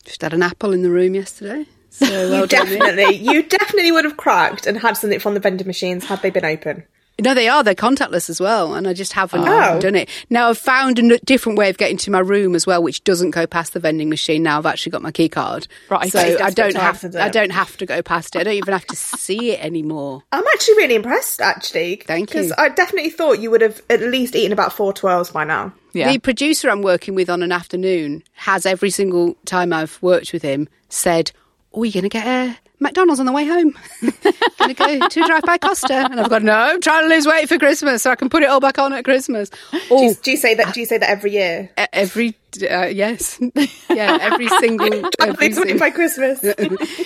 Just 0.05 0.21
had 0.21 0.33
an 0.33 0.43
apple 0.43 0.73
in 0.73 0.81
the 0.81 0.89
room 0.89 1.15
yesterday. 1.15 1.65
So 1.89 2.05
well 2.29 2.41
you 2.41 2.47
definitely, 2.47 3.15
you 3.15 3.43
definitely 3.43 3.91
would 3.91 4.05
have 4.05 4.17
cracked 4.17 4.67
and 4.67 4.77
had 4.77 4.97
something 4.97 5.19
from 5.19 5.33
the 5.35 5.39
vending 5.39 5.67
machines 5.67 6.05
had 6.05 6.21
they 6.21 6.29
been 6.29 6.45
open. 6.45 6.83
No, 7.21 7.33
they 7.35 7.47
are. 7.47 7.63
They're 7.63 7.75
contactless 7.75 8.29
as 8.29 8.39
well, 8.39 8.73
and 8.73 8.87
I 8.87 8.93
just 8.93 9.13
haven't 9.13 9.41
Oh. 9.47 9.79
done 9.79 9.95
it. 9.95 10.09
Now 10.31 10.49
I've 10.49 10.57
found 10.57 10.97
a 10.97 11.19
different 11.19 11.59
way 11.59 11.69
of 11.69 11.77
getting 11.77 11.97
to 11.97 12.11
my 12.11 12.19
room 12.19 12.55
as 12.55 12.65
well, 12.65 12.81
which 12.81 13.03
doesn't 13.03 13.31
go 13.31 13.45
past 13.45 13.73
the 13.73 13.79
vending 13.79 14.09
machine. 14.09 14.41
Now 14.41 14.57
I've 14.57 14.65
actually 14.65 14.91
got 14.91 15.03
my 15.03 15.11
key 15.11 15.29
card, 15.29 15.67
Right. 15.89 16.11
So 16.11 16.19
I 16.19 16.49
don't 16.49 16.75
have 16.75 17.01
have 17.01 17.11
to 17.11 17.23
I 17.23 17.29
don't 17.29 17.51
have 17.51 17.77
to 17.77 17.85
go 17.85 18.01
past 18.01 18.35
it. 18.35 18.39
I 18.39 18.43
don't 18.43 18.55
even 18.55 18.73
have 18.73 18.85
to 18.87 18.95
see 18.95 19.51
it 19.51 19.63
anymore. 19.63 20.23
I'm 20.31 20.43
actually 20.53 20.75
really 20.77 20.95
impressed, 20.95 21.39
actually. 21.39 22.01
Thank 22.05 22.33
you. 22.33 22.41
Because 22.41 22.51
I 22.57 22.69
definitely 22.69 23.11
thought 23.11 23.39
you 23.39 23.51
would 23.51 23.61
have 23.61 23.81
at 23.91 24.01
least 24.01 24.35
eaten 24.35 24.51
about 24.51 24.73
four 24.73 24.91
twirls 24.91 25.29
by 25.29 25.43
now. 25.43 25.71
Yeah. 25.93 26.11
The 26.11 26.17
producer 26.17 26.69
I'm 26.71 26.81
working 26.81 27.13
with 27.13 27.29
on 27.29 27.43
an 27.43 27.51
afternoon 27.51 28.23
has 28.33 28.65
every 28.65 28.89
single 28.89 29.35
time 29.45 29.71
I've 29.71 29.99
worked 30.01 30.33
with 30.33 30.41
him 30.41 30.67
said, 30.89 31.31
"Oh, 31.73 31.83
you're 31.83 31.91
going 31.93 32.03
to 32.03 32.09
get 32.09 32.25
a 32.25 32.57
McDonald's 32.79 33.19
on 33.19 33.25
the 33.25 33.31
way 33.31 33.45
home. 33.45 33.73
going 34.01 34.69
to 34.69 34.73
go 34.73 35.07
to 35.07 35.25
drive 35.25 35.43
by 35.43 35.57
Costa." 35.57 35.93
And 35.93 36.19
I've 36.19 36.29
got 36.29 36.43
"No, 36.43 36.53
I'm 36.53 36.81
trying 36.81 37.07
to 37.07 37.13
lose 37.15 37.25
weight 37.25 37.47
for 37.49 37.57
Christmas, 37.57 38.03
so 38.03 38.11
I 38.11 38.15
can 38.15 38.29
put 38.29 38.43
it 38.43 38.49
all 38.49 38.59
back 38.59 38.77
on 38.79 38.93
at 38.93 39.03
Christmas." 39.05 39.49
Do 39.89 39.95
you, 40.03 40.13
do 40.15 40.31
you 40.31 40.37
say 40.37 40.53
that? 40.55 40.73
Do 40.73 40.79
you 40.79 40.85
say 40.85 40.97
that 40.97 41.09
every 41.09 41.31
year? 41.31 41.69
every 41.93 42.35
uh, 42.69 42.85
yes, 42.85 43.39
yeah, 43.89 44.17
every 44.21 44.47
single. 44.47 45.09
every 45.19 45.51
single 45.53 45.79
by 45.79 45.89
Christmas. 45.89 46.39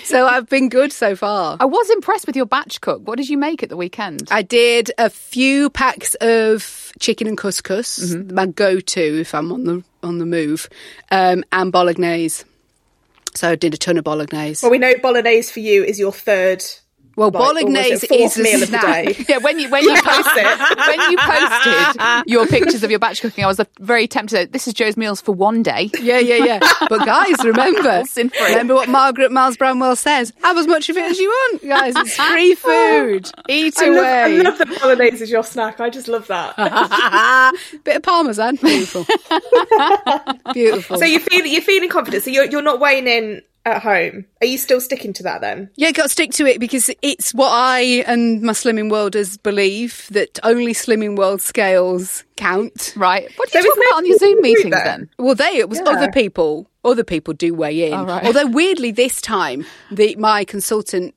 so 0.03 0.25
I've 0.27 0.49
been 0.49 0.67
good 0.69 0.91
so 0.91 1.15
far. 1.15 1.57
I 1.59 1.65
was 1.65 1.89
impressed 1.91 2.27
with 2.27 2.35
your 2.35 2.45
batch 2.45 2.81
cook. 2.81 3.07
What 3.07 3.17
did 3.17 3.29
you 3.29 3.37
make 3.37 3.63
at 3.63 3.69
the 3.69 3.77
weekend? 3.77 4.27
I 4.31 4.41
did 4.41 4.91
a 4.97 5.09
few 5.09 5.69
packs 5.69 6.15
of 6.15 6.91
chicken 6.99 7.27
and 7.27 7.37
couscous, 7.37 7.99
Mm-hmm. 8.15 8.33
my 8.35 8.45
go-to 8.47 9.19
if 9.21 9.33
I'm 9.35 9.51
on 9.51 9.63
the 9.63 9.83
on 10.03 10.17
the 10.19 10.25
move, 10.25 10.67
um, 11.11 11.43
and 11.51 11.71
bolognese. 11.71 12.43
So 13.37 13.49
I 13.49 13.55
did 13.55 13.73
a 13.73 13.77
ton 13.77 13.97
of 13.97 14.03
bolognese. 14.03 14.65
well, 14.65 14.71
we 14.71 14.79
know 14.79 14.93
bolognese 15.01 15.51
for 15.51 15.59
you 15.59 15.83
is 15.83 15.99
your 15.99 16.11
third. 16.11 16.63
Well, 17.17 17.31
Right, 17.31 17.41
or 17.41 17.53
was 17.53 18.03
it 18.03 18.09
bolognese 18.09 18.15
is 18.15 18.37
a 18.37 18.43
meal 18.43 18.61
of 18.61 18.69
the 18.69 18.77
day? 18.77 19.25
yeah, 19.29 19.37
when 19.39 19.59
you 19.59 19.71
when 19.71 19.83
you 19.83 19.99
posted 20.03 20.45
when 20.45 21.11
you 21.11 21.17
posted 21.17 22.23
your 22.27 22.45
pictures 22.45 22.83
of 22.83 22.91
your 22.91 22.99
batch 22.99 23.21
cooking, 23.21 23.43
I 23.43 23.47
was 23.47 23.59
very 23.79 24.07
tempted. 24.07 24.53
This 24.53 24.67
is 24.67 24.75
Jo's 24.75 24.95
meals 24.95 25.19
for 25.19 25.31
one 25.33 25.63
day. 25.63 25.89
Yeah, 25.99 26.19
yeah, 26.19 26.35
yeah. 26.35 26.59
But 26.89 27.05
guys, 27.05 27.43
remember, 27.43 28.03
remember 28.15 28.75
what 28.75 28.87
Margaret 28.87 29.31
Miles 29.31 29.57
Bramwell 29.57 29.95
says: 29.95 30.31
have 30.43 30.57
as 30.57 30.67
much 30.67 30.89
of 30.89 30.97
it 30.97 31.09
as 31.09 31.17
you 31.17 31.27
want, 31.27 31.67
guys. 31.67 31.93
It's 31.97 32.15
free 32.15 32.53
food. 32.53 33.31
Eat 33.49 33.73
I 33.77 33.89
love, 33.89 34.05
I 34.05 34.27
love 34.27 34.57
that 34.59 34.79
bolognese 34.79 35.23
is 35.23 35.31
your 35.31 35.43
snack. 35.43 35.79
I 35.79 35.89
just 35.89 36.07
love 36.07 36.27
that. 36.27 36.55
Bit 37.83 37.95
of 37.95 38.03
parmesan, 38.03 38.57
beautiful, 38.57 39.05
beautiful. 40.53 40.99
so 40.99 41.05
you 41.05 41.19
feel 41.19 41.45
you're 41.47 41.61
feeling 41.63 41.89
confident. 41.89 42.23
So 42.23 42.29
you're 42.29 42.45
you're 42.45 42.61
not 42.61 42.79
weighing 42.79 43.07
in 43.07 43.41
at 43.67 43.81
home. 43.83 44.25
Are 44.41 44.47
you 44.47 44.57
still 44.57 44.81
sticking 44.81 45.13
to 45.13 45.23
that 45.23 45.41
then? 45.41 45.69
Yeah, 45.75 45.91
got 45.91 46.03
to 46.03 46.09
stick 46.09 46.31
to 46.33 46.45
it 46.45 46.59
because 46.59 46.89
it's 47.01 47.33
what 47.33 47.49
I 47.51 48.03
and 48.07 48.41
my 48.41 48.53
Slimming 48.53 48.89
Worlders 48.91 49.37
believe 49.37 50.07
that 50.11 50.39
only 50.43 50.73
Slimming 50.73 51.15
World 51.17 51.41
scales 51.41 52.23
count. 52.35 52.93
Right. 52.95 53.29
What 53.35 53.49
So 53.49 53.59
do 53.59 53.65
you 53.65 53.71
is 53.71 53.75
talk 53.75 53.85
about 53.89 53.97
on 53.97 54.05
your 54.07 54.17
Zoom 54.17 54.41
meetings 54.41 54.71
then? 54.71 54.83
then? 54.85 55.09
Well, 55.19 55.35
they 55.35 55.57
it 55.57 55.69
was 55.69 55.79
Yeah. 55.79 55.91
other 55.91 56.11
people. 56.11 56.69
Other 56.85 57.03
people 57.03 57.33
do 57.33 57.53
weigh 57.53 57.91
in. 57.91 57.93
Oh, 57.93 58.05
right. 58.05 58.25
Although 58.25 58.47
weirdly, 58.47 58.91
this 58.91 59.21
time 59.21 59.65
the 59.91 60.15
my 60.17 60.45
consultant 60.45 61.13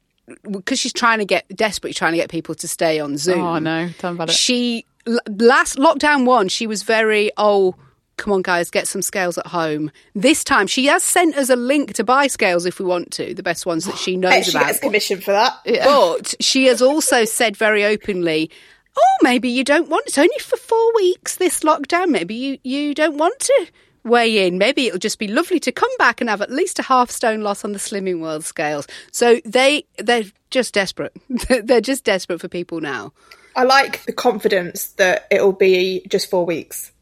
because 0.51 0.79
she's 0.79 0.93
trying 0.93 1.19
to 1.19 1.25
get 1.25 1.45
desperately 1.57 1.93
trying 1.95 2.13
to 2.13 2.19
get 2.19 2.31
people 2.31 2.55
to 2.55 2.69
stay 2.69 3.01
on 3.01 3.17
Zoom. 3.17 3.41
Oh 3.41 3.59
no, 3.59 3.89
tell 3.99 4.13
me 4.13 4.17
about 4.17 4.29
it. 4.31 4.35
She 4.35 4.85
last 5.29 5.77
lockdown 5.77 6.25
one, 6.25 6.49
she 6.49 6.67
was 6.67 6.83
very 6.83 7.31
oh. 7.37 7.75
Come 8.21 8.35
on, 8.35 8.43
guys, 8.43 8.71
get 8.71 8.87
some 8.87 9.01
scales 9.01 9.39
at 9.39 9.47
home. 9.47 9.91
This 10.15 10.45
time, 10.45 10.67
she 10.67 10.85
has 10.87 11.03
sent 11.03 11.37
us 11.37 11.49
a 11.49 11.57
link 11.57 11.95
to 11.95 12.05
buy 12.05 12.27
scales 12.27 12.67
if 12.67 12.79
we 12.79 12.85
want 12.85 13.11
to, 13.13 13.33
the 13.33 13.43
best 13.43 13.65
ones 13.65 13.87
that 13.87 13.97
she 13.97 14.15
knows 14.15 14.45
she 14.45 14.51
about. 14.51 14.67
gets 14.67 14.79
commission 14.79 15.23
for 15.23 15.31
that. 15.31 15.59
But 15.65 16.35
she 16.39 16.67
has 16.67 16.83
also 16.83 17.25
said 17.25 17.57
very 17.57 17.83
openly, 17.83 18.51
"Oh, 18.95 19.17
maybe 19.23 19.49
you 19.49 19.65
don't 19.65 19.89
want. 19.89 20.07
It's 20.07 20.19
only 20.19 20.39
for 20.39 20.59
four 20.59 20.95
weeks 20.97 21.37
this 21.37 21.61
lockdown. 21.61 22.11
Maybe 22.11 22.35
you 22.35 22.59
you 22.63 22.93
don't 22.93 23.17
want 23.17 23.39
to 23.39 23.67
weigh 24.05 24.47
in. 24.47 24.59
Maybe 24.59 24.89
it'll 24.89 24.99
just 24.99 25.19
be 25.19 25.27
lovely 25.27 25.59
to 25.59 25.73
come 25.73 25.97
back 25.97 26.21
and 26.21 26.29
have 26.29 26.43
at 26.43 26.51
least 26.51 26.79
a 26.79 26.83
half 26.83 27.11
stone 27.11 27.41
loss 27.41 27.65
on 27.65 27.73
the 27.73 27.79
Slimming 27.79 28.21
World 28.21 28.45
scales." 28.45 28.87
So 29.13 29.41
they 29.47 29.87
they're 29.97 30.25
just 30.51 30.75
desperate. 30.75 31.17
they're 31.65 31.81
just 31.81 32.05
desperate 32.05 32.43
for 32.43 32.49
people 32.49 32.83
now. 32.83 33.15
I 33.57 33.63
like 33.63 34.05
the 34.05 34.13
confidence 34.13 34.89
that 34.99 35.27
it'll 35.31 35.53
be 35.53 36.05
just 36.07 36.29
four 36.29 36.45
weeks. 36.45 36.93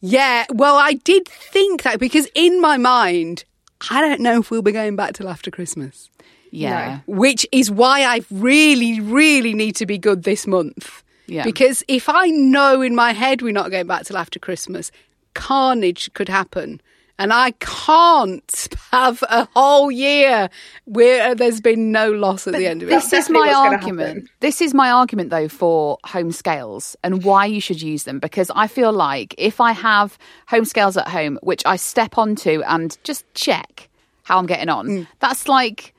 Yeah, 0.00 0.44
well, 0.50 0.76
I 0.76 0.94
did 0.94 1.26
think 1.26 1.82
that 1.82 1.98
because 1.98 2.28
in 2.34 2.60
my 2.60 2.76
mind, 2.76 3.44
I 3.90 4.00
don't 4.00 4.20
know 4.20 4.40
if 4.40 4.50
we'll 4.50 4.62
be 4.62 4.72
going 4.72 4.96
back 4.96 5.14
till 5.14 5.28
after 5.28 5.50
Christmas. 5.50 6.10
Yeah. 6.50 7.00
which 7.06 7.46
is 7.52 7.70
why 7.70 8.04
I 8.04 8.22
really, 8.30 9.00
really 9.00 9.52
need 9.52 9.76
to 9.76 9.86
be 9.86 9.98
good 9.98 10.22
this 10.22 10.46
month. 10.46 11.02
Yeah. 11.26 11.44
Because 11.44 11.84
if 11.88 12.08
I 12.08 12.28
know 12.28 12.80
in 12.80 12.94
my 12.94 13.12
head 13.12 13.42
we're 13.42 13.52
not 13.52 13.70
going 13.70 13.86
back 13.86 14.04
till 14.04 14.16
after 14.16 14.38
Christmas, 14.38 14.90
carnage 15.34 16.10
could 16.14 16.28
happen. 16.28 16.80
And 17.18 17.32
I 17.32 17.50
can't 17.58 18.68
have 18.92 19.22
a 19.28 19.48
whole 19.54 19.90
year 19.90 20.48
where 20.84 21.34
there's 21.34 21.60
been 21.60 21.90
no 21.90 22.12
loss 22.12 22.46
at 22.46 22.54
the 22.54 22.66
end 22.66 22.82
of 22.82 22.88
it. 22.88 22.92
This 22.92 23.12
is 23.12 23.28
my 23.28 23.52
argument. 23.52 24.28
This 24.40 24.60
is 24.60 24.72
my 24.74 24.90
argument, 24.90 25.30
though, 25.30 25.48
for 25.48 25.98
home 26.04 26.30
scales 26.32 26.96
and 27.02 27.24
why 27.24 27.44
you 27.46 27.60
should 27.60 27.82
use 27.82 28.04
them. 28.04 28.18
Because 28.20 28.50
I 28.54 28.66
feel 28.68 28.92
like 28.92 29.34
if 29.36 29.60
I 29.60 29.72
have 29.72 30.16
home 30.46 30.64
scales 30.64 30.96
at 30.96 31.08
home, 31.08 31.38
which 31.42 31.62
I 31.66 31.76
step 31.76 32.18
onto 32.18 32.62
and 32.62 32.96
just 33.04 33.24
check 33.34 33.88
how 34.22 34.38
I'm 34.38 34.46
getting 34.46 34.68
on, 34.68 34.86
Mm. 34.88 35.06
that's 35.20 35.48
like 35.48 35.94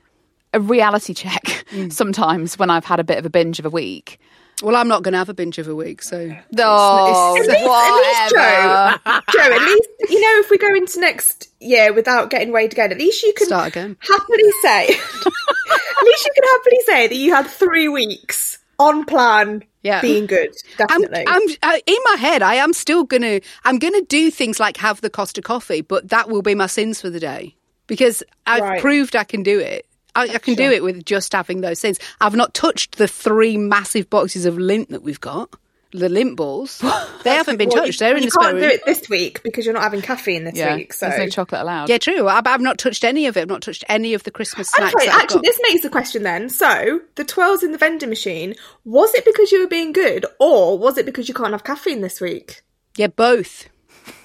a 0.54 0.60
reality 0.60 1.14
check 1.14 1.66
sometimes 1.90 2.58
when 2.58 2.70
I've 2.70 2.86
had 2.86 3.00
a 3.00 3.04
bit 3.04 3.18
of 3.18 3.26
a 3.26 3.30
binge 3.30 3.60
of 3.60 3.66
a 3.66 3.70
week. 3.70 4.20
Well, 4.62 4.76
I'm 4.76 4.88
not 4.90 5.04
going 5.04 5.14
to 5.14 5.18
have 5.18 5.30
a 5.30 5.34
binge 5.34 5.58
of 5.58 5.68
a 5.68 5.76
week, 5.76 6.02
so. 6.02 6.18
Oh, 6.58 7.36
At 7.38 7.48
least, 7.48 7.48
at 7.48 7.96
least 7.96 8.34
Jo, 8.34 9.14
Jo, 9.32 9.52
at 9.54 9.62
least 9.62 9.90
you 10.10 10.20
know 10.20 10.40
if 10.42 10.50
we 10.50 10.58
go 10.58 10.74
into 10.76 11.00
next 11.00 11.48
year 11.62 11.94
without 11.94 12.30
getting 12.30 12.52
weighed 12.52 12.74
again, 12.74 12.92
at 12.92 12.98
least 12.98 13.24
you 13.24 13.34
can 13.34 13.48
Start 13.48 13.68
again. 13.70 13.96
happily 14.02 14.52
say, 14.62 14.88
at 14.90 16.04
least 16.04 16.26
you 16.26 16.32
can 16.36 16.44
happily 16.44 16.80
say 16.86 17.08
that 17.08 17.16
you 17.16 17.34
had 17.34 17.48
three 17.48 17.88
weeks 17.88 18.58
on 18.80 19.06
plan, 19.06 19.64
Yeah. 19.84 20.02
being 20.02 20.26
good. 20.26 20.50
I'm, 20.90 21.02
Definitely. 21.04 21.24
I'm 21.28 21.42
uh, 21.64 21.80
in 21.86 21.98
my 22.12 22.16
head. 22.20 22.42
I 22.42 22.56
am 22.56 22.74
still 22.74 23.04
gonna. 23.06 23.40
I'm 23.64 23.80
gonna 23.80 24.02
do 24.02 24.30
things 24.32 24.60
like 24.60 24.78
have 24.78 25.00
the 25.02 25.10
Costa 25.10 25.42
coffee, 25.42 25.82
but 25.82 26.10
that 26.10 26.30
will 26.30 26.42
be 26.42 26.56
my 26.56 26.68
sins 26.68 27.00
for 27.02 27.10
the 27.10 27.20
day 27.20 27.56
because 27.88 28.24
I've 28.46 28.64
Right. 28.64 28.82
proved 28.82 29.16
I 29.16 29.24
can 29.24 29.44
do 29.44 29.60
it. 29.60 29.86
I, 30.16 30.24
I 30.24 30.38
can 30.40 30.56
do 30.56 30.72
it 30.72 30.84
with 30.84 31.06
just 31.06 31.34
having 31.34 31.62
those 31.62 31.80
things. 31.82 32.00
I've 32.22 32.36
not 32.36 32.54
touched 32.54 32.98
the 32.98 33.08
three 33.08 33.58
massive 33.58 34.10
boxes 34.10 34.46
of 34.46 34.56
Lindt 34.56 34.90
that 34.90 35.04
we've 35.04 35.22
got. 35.22 35.50
The 35.92 36.08
Lindt 36.08 36.36
balls. 36.36 36.84
They 37.24 37.32
haven't 37.32 37.58
been 37.58 37.68
Well, 37.68 37.84
touched. 37.84 38.00
You, 38.00 38.08
They're 38.08 38.16
in 38.16 38.24
you 38.24 38.28
the 38.28 38.32
spare 38.32 38.52
can't 38.52 38.62
do 38.62 38.68
it 38.68 38.82
this 38.86 39.10
week 39.10 39.44
because 39.44 39.66
you're 39.66 39.74
not 39.74 39.84
having 39.84 40.02
caffeine 40.02 40.46
this 40.46 40.56
Yeah, 40.56 40.78
week. 40.78 40.94
So 40.94 41.10
there's 41.10 41.20
no 41.20 41.28
chocolate 41.28 41.62
allowed. 41.62 41.90
Yeah, 41.90 41.98
true. 41.98 42.30
I've, 42.30 42.48
I've 42.48 42.62
not 42.62 42.78
touched 42.78 43.04
any 43.04 43.26
of 43.26 43.36
it. 43.36 43.42
I've 43.42 43.50
not 43.50 43.62
touched 43.62 43.84
any 43.90 44.14
of 44.14 44.24
the 44.24 44.32
Christmas 44.32 44.70
snacks. 44.70 44.94
Okay, 44.96 45.10
actually, 45.10 45.42
this 45.42 45.60
makes 45.64 45.82
the 45.82 45.90
question 45.90 46.24
then. 46.24 46.48
So, 46.48 47.02
the 47.16 47.26
twirls 47.26 47.62
in 47.62 47.74
the 47.74 47.78
vending 47.78 48.08
machine, 48.08 48.56
was 48.86 49.14
it 49.16 49.26
because 49.26 49.52
you 49.52 49.60
were 49.60 49.68
being 49.68 49.92
good, 49.92 50.26
or 50.40 50.78
was 50.80 50.98
it 50.98 51.06
because 51.06 51.28
you 51.28 51.34
can't 51.34 51.52
have 51.52 51.66
caffeine 51.66 52.00
this 52.00 52.22
week? 52.22 52.62
Yeah, 52.96 53.08
both. 53.08 53.68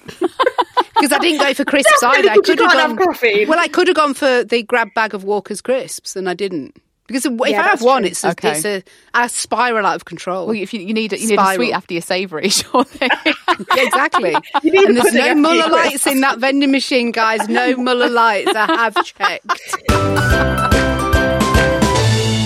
Because 0.05 1.11
I 1.11 1.19
didn't 1.19 1.39
go 1.41 1.53
for 1.53 1.65
crisps 1.65 1.99
Definitely 1.99 2.29
either. 2.29 2.39
I 2.39 2.43
could 2.43 2.59
have 2.59 2.71
gone. 2.71 2.97
caffeine. 2.97 3.47
Well, 3.47 3.59
I 3.59 3.67
could 3.67 3.87
have 3.87 3.95
gone 3.97 4.13
for 4.13 4.43
the 4.43 4.63
grab 4.63 4.89
bag 4.95 5.13
of 5.13 5.23
Walker's 5.23 5.61
crisps, 5.61 6.15
and 6.15 6.29
I 6.29 6.33
didn't. 6.33 6.75
Because 7.07 7.25
if 7.25 7.33
Yeah, 7.45 7.59
I 7.61 7.67
have 7.67 7.81
one, 7.83 8.01
true. 8.01 8.09
it's 8.09 8.23
a, 8.23 8.29
Okay. 8.31 8.51
it's 8.53 8.65
a, 8.65 8.83
I 9.13 9.27
spiral 9.27 9.85
out 9.85 9.95
of 9.95 10.05
control. 10.05 10.47
Well, 10.47 10.55
if 10.55 10.73
you, 10.73 10.79
you 10.81 10.93
need 10.93 11.11
you 11.11 11.27
need 11.27 11.37
a 11.39 11.53
sweet 11.53 11.71
after 11.73 11.93
your 11.93 12.01
savoury, 12.01 12.49
surely. 12.49 12.87
Yeah, 12.99 13.33
exactly. 13.75 14.33
and 14.63 14.97
there's 14.97 15.13
no 15.13 15.35
Muller 15.35 15.69
lights 15.69 16.07
in 16.07 16.21
that 16.21 16.39
vending 16.39 16.71
machine, 16.71 17.11
guys. 17.11 17.47
No 17.47 17.75
Muller 17.75 18.09
lights. 18.09 18.51
I 18.55 18.65
have 18.65 18.95
checked. 19.05 20.71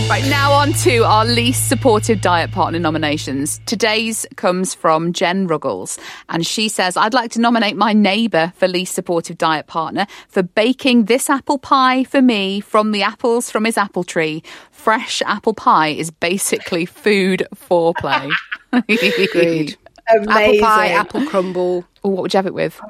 Right, 0.09 0.25
now 0.27 0.51
on 0.53 0.73
to 0.73 1.03
our 1.03 1.23
least 1.23 1.69
supportive 1.69 2.19
diet 2.19 2.51
partner 2.51 2.79
nominations. 2.79 3.61
Today's 3.67 4.25
comes 4.37 4.73
from 4.73 5.13
Jen 5.13 5.45
Ruggles, 5.45 5.99
and 6.29 6.43
she 6.47 6.67
says, 6.67 6.97
I'd 6.97 7.13
like 7.13 7.29
to 7.31 7.39
nominate 7.39 7.77
my 7.77 7.93
neighbour 7.93 8.51
for 8.55 8.67
least 8.67 8.95
supportive 8.95 9.37
diet 9.37 9.67
partner 9.67 10.07
for 10.27 10.41
baking 10.41 11.05
this 11.05 11.29
apple 11.29 11.59
pie 11.59 12.05
for 12.05 12.23
me 12.23 12.59
from 12.59 12.91
the 12.91 13.03
apples 13.03 13.51
from 13.51 13.65
his 13.65 13.77
apple 13.77 14.03
tree. 14.03 14.41
Fresh 14.71 15.21
apple 15.27 15.53
pie 15.53 15.89
is 15.89 16.09
basically 16.09 16.87
food 16.87 17.45
foreplay. 17.53 18.31
Agreed. 18.73 19.77
Amazing. 20.09 20.27
Apple 20.27 20.59
pie, 20.59 20.87
apple 20.87 21.25
crumble, 21.27 21.85
Oh, 22.03 22.09
what 22.09 22.23
would 22.23 22.33
you 22.33 22.37
have 22.39 22.47
it 22.47 22.55
with? 22.55 22.81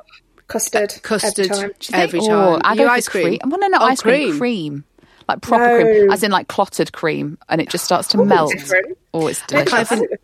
custard, 0.48 0.94
custard 1.04 1.52
Every 1.52 1.74
time. 1.74 2.02
every 2.02 2.20
oh, 2.22 2.28
time. 2.28 2.38
Oh, 2.38 2.62
I 2.64 2.74
You 2.74 2.80
go 2.80 2.86
for 2.86 2.92
ice 2.92 3.10
cream. 3.10 3.40
I 3.44 3.48
want 3.48 3.62
to 3.64 3.70
know 3.70 3.78
Oh, 3.82 3.86
ice 3.86 4.02
cream. 4.02 4.38
cream. 4.38 4.86
Cream. 5.30 5.36
Like 5.36 5.42
proper 5.42 5.80
No. 5.80 5.84
cream, 5.84 6.12
as 6.12 6.24
in 6.24 6.32
like 6.32 6.48
clotted 6.48 6.92
cream, 6.94 7.38
and 7.50 7.62
it 7.62 7.70
just 7.70 7.86
starts 7.86 8.08
to 8.10 8.20
Ooh, 8.20 8.26
melt. 8.26 8.52
different. 8.52 8.98
Oh, 9.14 9.28
it's 9.28 9.42
I 9.44 9.46
delicious. 9.64 9.90
can't, 9.90 10.04
even, 10.04 10.18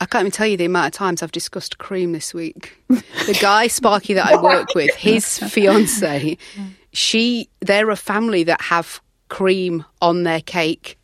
I 0.00 0.06
can't 0.06 0.22
even 0.22 0.32
tell 0.32 0.46
you 0.46 0.56
the 0.56 0.64
amount 0.66 0.86
of 0.88 0.92
times 0.92 1.22
I've 1.22 1.32
discussed 1.32 1.78
cream 1.78 2.12
this 2.12 2.32
week. 2.34 2.76
The 3.26 3.38
guy 3.40 3.66
Sparky 3.68 4.14
that 4.14 4.26
I 4.26 4.40
work 4.42 4.74
with, 4.74 4.94
his 4.96 5.38
fiance, 5.38 6.36
she 6.92 7.48
they're 7.60 7.90
a 7.90 7.96
family 7.96 8.42
that 8.44 8.60
have 8.62 9.00
cream 9.28 9.84
on 10.00 10.24
their 10.24 10.40
cake 10.40 10.98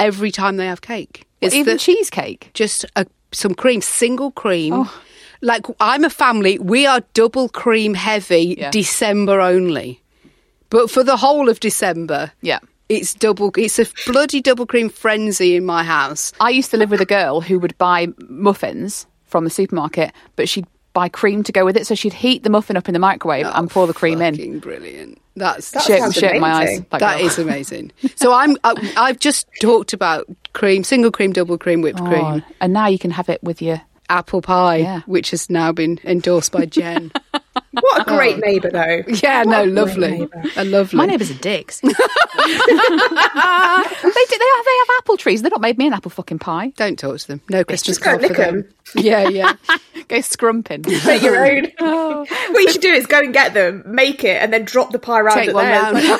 every 0.00 0.30
time 0.30 0.56
they 0.56 0.66
have 0.66 0.80
cake. 0.80 1.26
It's 1.40 1.54
Even 1.54 1.74
the- 1.74 1.78
cheesecake. 1.78 2.50
just 2.54 2.84
a, 2.96 3.06
some 3.32 3.54
cream, 3.54 3.80
single 3.80 4.30
cream. 4.32 4.72
Oh. 4.74 5.00
Like 5.42 5.66
I'm 5.78 6.04
a 6.04 6.10
family, 6.10 6.58
we 6.58 6.86
are 6.86 7.02
double 7.12 7.48
cream 7.50 7.92
heavy. 7.94 8.56
Yeah. 8.58 8.70
December 8.70 9.40
only, 9.40 10.00
but 10.74 10.90
for 10.90 11.04
the 11.04 11.16
whole 11.16 11.48
of 11.48 11.60
December, 11.60 12.32
Yeah. 12.42 12.58
it's 12.88 13.14
double. 13.14 13.50
It's 13.56 13.78
a 13.78 13.86
bloody 14.06 14.40
double 14.42 14.66
cream 14.66 14.88
frenzy 14.90 15.54
in 15.56 15.64
my 15.64 15.84
house. 15.84 16.32
I 16.40 16.50
used 16.50 16.70
to 16.72 16.76
live 16.76 16.90
with 16.90 17.00
a 17.00 17.06
girl 17.18 17.40
who 17.40 17.58
would 17.60 17.76
buy 17.78 18.08
muffins 18.28 19.06
from 19.26 19.44
the 19.44 19.50
supermarket, 19.50 20.12
but 20.36 20.48
she'd 20.48 20.66
buy 20.92 21.08
cream 21.08 21.42
to 21.44 21.52
go 21.52 21.64
with 21.64 21.76
it. 21.76 21.86
So 21.86 21.94
she'd 21.94 22.12
heat 22.12 22.42
the 22.42 22.50
muffin 22.50 22.76
up 22.76 22.88
in 22.88 22.92
the 22.92 22.98
microwave 23.00 23.46
and 23.46 23.70
pour 23.70 23.86
the 23.86 23.94
cream 23.94 24.20
in. 24.22 24.58
Brilliant. 24.60 25.18
That's 25.36 25.70
That 25.72 25.82
Shirt, 25.84 25.98
sounds 26.00 26.14
shirt 26.14 26.34
in 26.36 26.40
my 26.40 26.52
eyes. 26.52 26.68
amazing. 26.68 26.86
That 26.90 27.00
that 27.00 27.18
girl. 27.18 27.26
is 27.26 27.38
amazing. 27.38 27.92
So 28.16 28.32
I'm. 28.32 28.56
I, 28.62 28.92
I've 28.96 29.18
just 29.18 29.48
talked 29.60 29.92
about 29.92 30.26
cream, 30.52 30.84
single 30.84 31.10
cream, 31.10 31.32
double 31.32 31.58
cream, 31.58 31.82
whipped 31.82 32.00
Oh, 32.00 32.06
cream, 32.06 32.44
and 32.60 32.72
now 32.72 32.86
you 32.86 32.98
can 32.98 33.10
have 33.10 33.28
it 33.28 33.42
with 33.42 33.60
your. 33.62 33.80
apple 34.10 34.42
pie, 34.42 34.76
Yeah. 34.76 35.00
which 35.06 35.30
has 35.30 35.48
now 35.50 35.72
been 35.72 35.98
endorsed 36.04 36.52
by 36.52 36.66
Jen. 36.66 37.10
What 37.72 38.02
a 38.02 38.02
oh. 38.10 38.16
great 38.16 38.38
neighbour, 38.38 38.70
though. 38.70 39.02
yeah, 39.22 39.42
no, 39.42 39.64
lovely, 39.64 40.18
neighbour. 40.18 40.42
a 40.56 40.64
lovely. 40.64 40.96
My 40.96 41.06
neighbours 41.06 41.30
are 41.30 41.34
dicks. 41.34 41.80
they 41.80 41.88
do. 41.88 41.94
They 41.94 41.98
have, 44.56 44.64
they 44.64 44.78
have 44.78 44.88
apple 44.98 45.16
trees. 45.16 45.42
They've 45.42 45.52
not 45.52 45.60
made 45.60 45.78
me 45.78 45.86
an 45.86 45.92
apple 45.92 46.10
fucking 46.10 46.38
pie. 46.38 46.68
Don't 46.76 46.98
talk 46.98 47.18
to 47.18 47.28
them. 47.28 47.40
No 47.48 47.64
Christmas 47.64 47.98
Just 47.98 48.02
don't 48.02 48.20
card 48.20 48.22
for 48.22 48.28
lick 48.28 48.36
them. 48.36 48.68
Yeah, 48.94 49.28
yeah. 49.28 49.54
Go 50.08 50.20
scrumping. 50.20 50.86
Make 51.06 51.22
your 51.22 51.44
own. 51.44 51.72
Oh. 51.80 52.26
what 52.50 52.62
you 52.62 52.70
should 52.70 52.82
do 52.82 52.92
is 52.92 53.06
go 53.06 53.20
and 53.20 53.32
get 53.32 53.54
them, 53.54 53.82
make 53.86 54.24
it, 54.24 54.42
and 54.42 54.52
then 54.52 54.64
drop 54.64 54.92
the 54.92 54.98
pie 54.98 55.20
round 55.20 55.38
Take 55.38 55.48
at 55.48 55.54
one 55.54 55.64
theirs. 55.64 56.18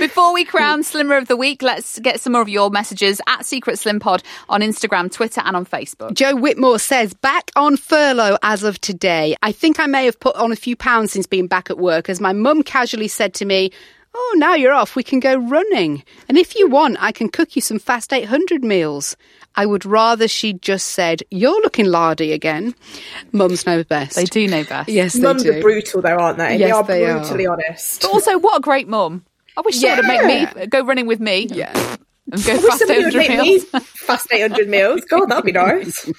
Before 0.00 0.32
we 0.32 0.44
crown 0.44 0.82
Slimmer 0.82 1.16
of 1.16 1.28
the 1.28 1.36
Week, 1.36 1.62
let's 1.62 1.98
get 2.00 2.20
some 2.20 2.32
more 2.32 2.42
of 2.42 2.48
your 2.48 2.70
messages 2.70 3.20
at 3.26 3.44
Secret 3.44 3.78
Slim 3.78 4.00
Pod 4.00 4.22
on 4.48 4.60
Instagram, 4.60 5.12
Twitter, 5.12 5.42
and 5.44 5.56
on 5.56 5.66
Facebook. 5.66 6.14
Joe 6.14 6.36
Whitmore 6.36 6.78
says, 6.78 7.14
back 7.14 7.50
on 7.56 7.76
furlough 7.76 8.38
as 8.42 8.62
of 8.62 8.80
today. 8.84 9.34
I 9.42 9.50
think 9.50 9.80
I 9.80 9.86
may 9.86 10.04
have 10.04 10.20
put 10.20 10.36
on 10.36 10.52
a 10.52 10.56
few 10.56 10.76
pounds 10.76 11.10
since 11.12 11.26
being 11.26 11.48
back 11.48 11.70
at 11.70 11.78
work, 11.78 12.08
as 12.08 12.20
my 12.20 12.32
mum 12.32 12.62
casually 12.62 13.08
said 13.08 13.34
to 13.34 13.44
me, 13.44 13.72
Oh, 14.16 14.34
now 14.38 14.54
you're 14.54 14.72
off, 14.72 14.94
we 14.94 15.02
can 15.02 15.18
go 15.18 15.34
running. 15.34 16.04
And 16.28 16.38
if 16.38 16.54
you 16.54 16.68
want, 16.68 16.98
I 17.00 17.10
can 17.10 17.28
cook 17.28 17.56
you 17.56 17.62
some 17.62 17.80
fast 17.80 18.12
800 18.12 18.62
meals. 18.62 19.16
I 19.56 19.66
would 19.66 19.84
rather 19.84 20.28
she'd 20.28 20.62
just 20.62 20.88
said, 20.88 21.22
You're 21.32 21.60
looking 21.62 21.86
lardy 21.86 22.32
again. 22.32 22.76
Mums 23.32 23.66
know 23.66 23.82
best. 23.82 24.14
They 24.14 24.24
do 24.24 24.46
know 24.46 24.62
best. 24.62 24.88
Yes, 24.88 25.14
they 25.14 25.20
Mums 25.22 25.42
do. 25.42 25.52
are 25.58 25.60
brutal, 25.60 26.00
though, 26.00 26.16
aren't 26.16 26.38
they? 26.38 26.58
they 26.58 26.68
Yes, 26.68 26.74
are 26.76 26.84
they 26.84 27.04
are. 27.06 27.18
brutally 27.18 27.46
honest. 27.46 28.02
But 28.02 28.10
also, 28.12 28.38
what 28.38 28.58
a 28.58 28.60
great 28.60 28.86
mum. 28.86 29.24
I 29.56 29.62
wish 29.62 29.76
she 29.78 29.88
would 29.88 30.04
make 30.04 30.20
Yeah. 30.20 30.52
me 30.60 30.66
go 30.66 30.84
running 30.84 31.06
with 31.06 31.18
me. 31.20 31.48
Yeah. 31.50 31.72
And 32.32 32.42
go 32.42 32.52
I 32.52 32.56
wish 32.56 32.62
fast 32.64 32.82
800 32.90 33.28
meals. 33.28 33.64
fast 33.84 34.28
800 34.32 34.68
meals. 34.68 35.02
God, 35.04 35.26
that'd 35.26 35.44
be 35.44 35.52
nice. 35.52 36.10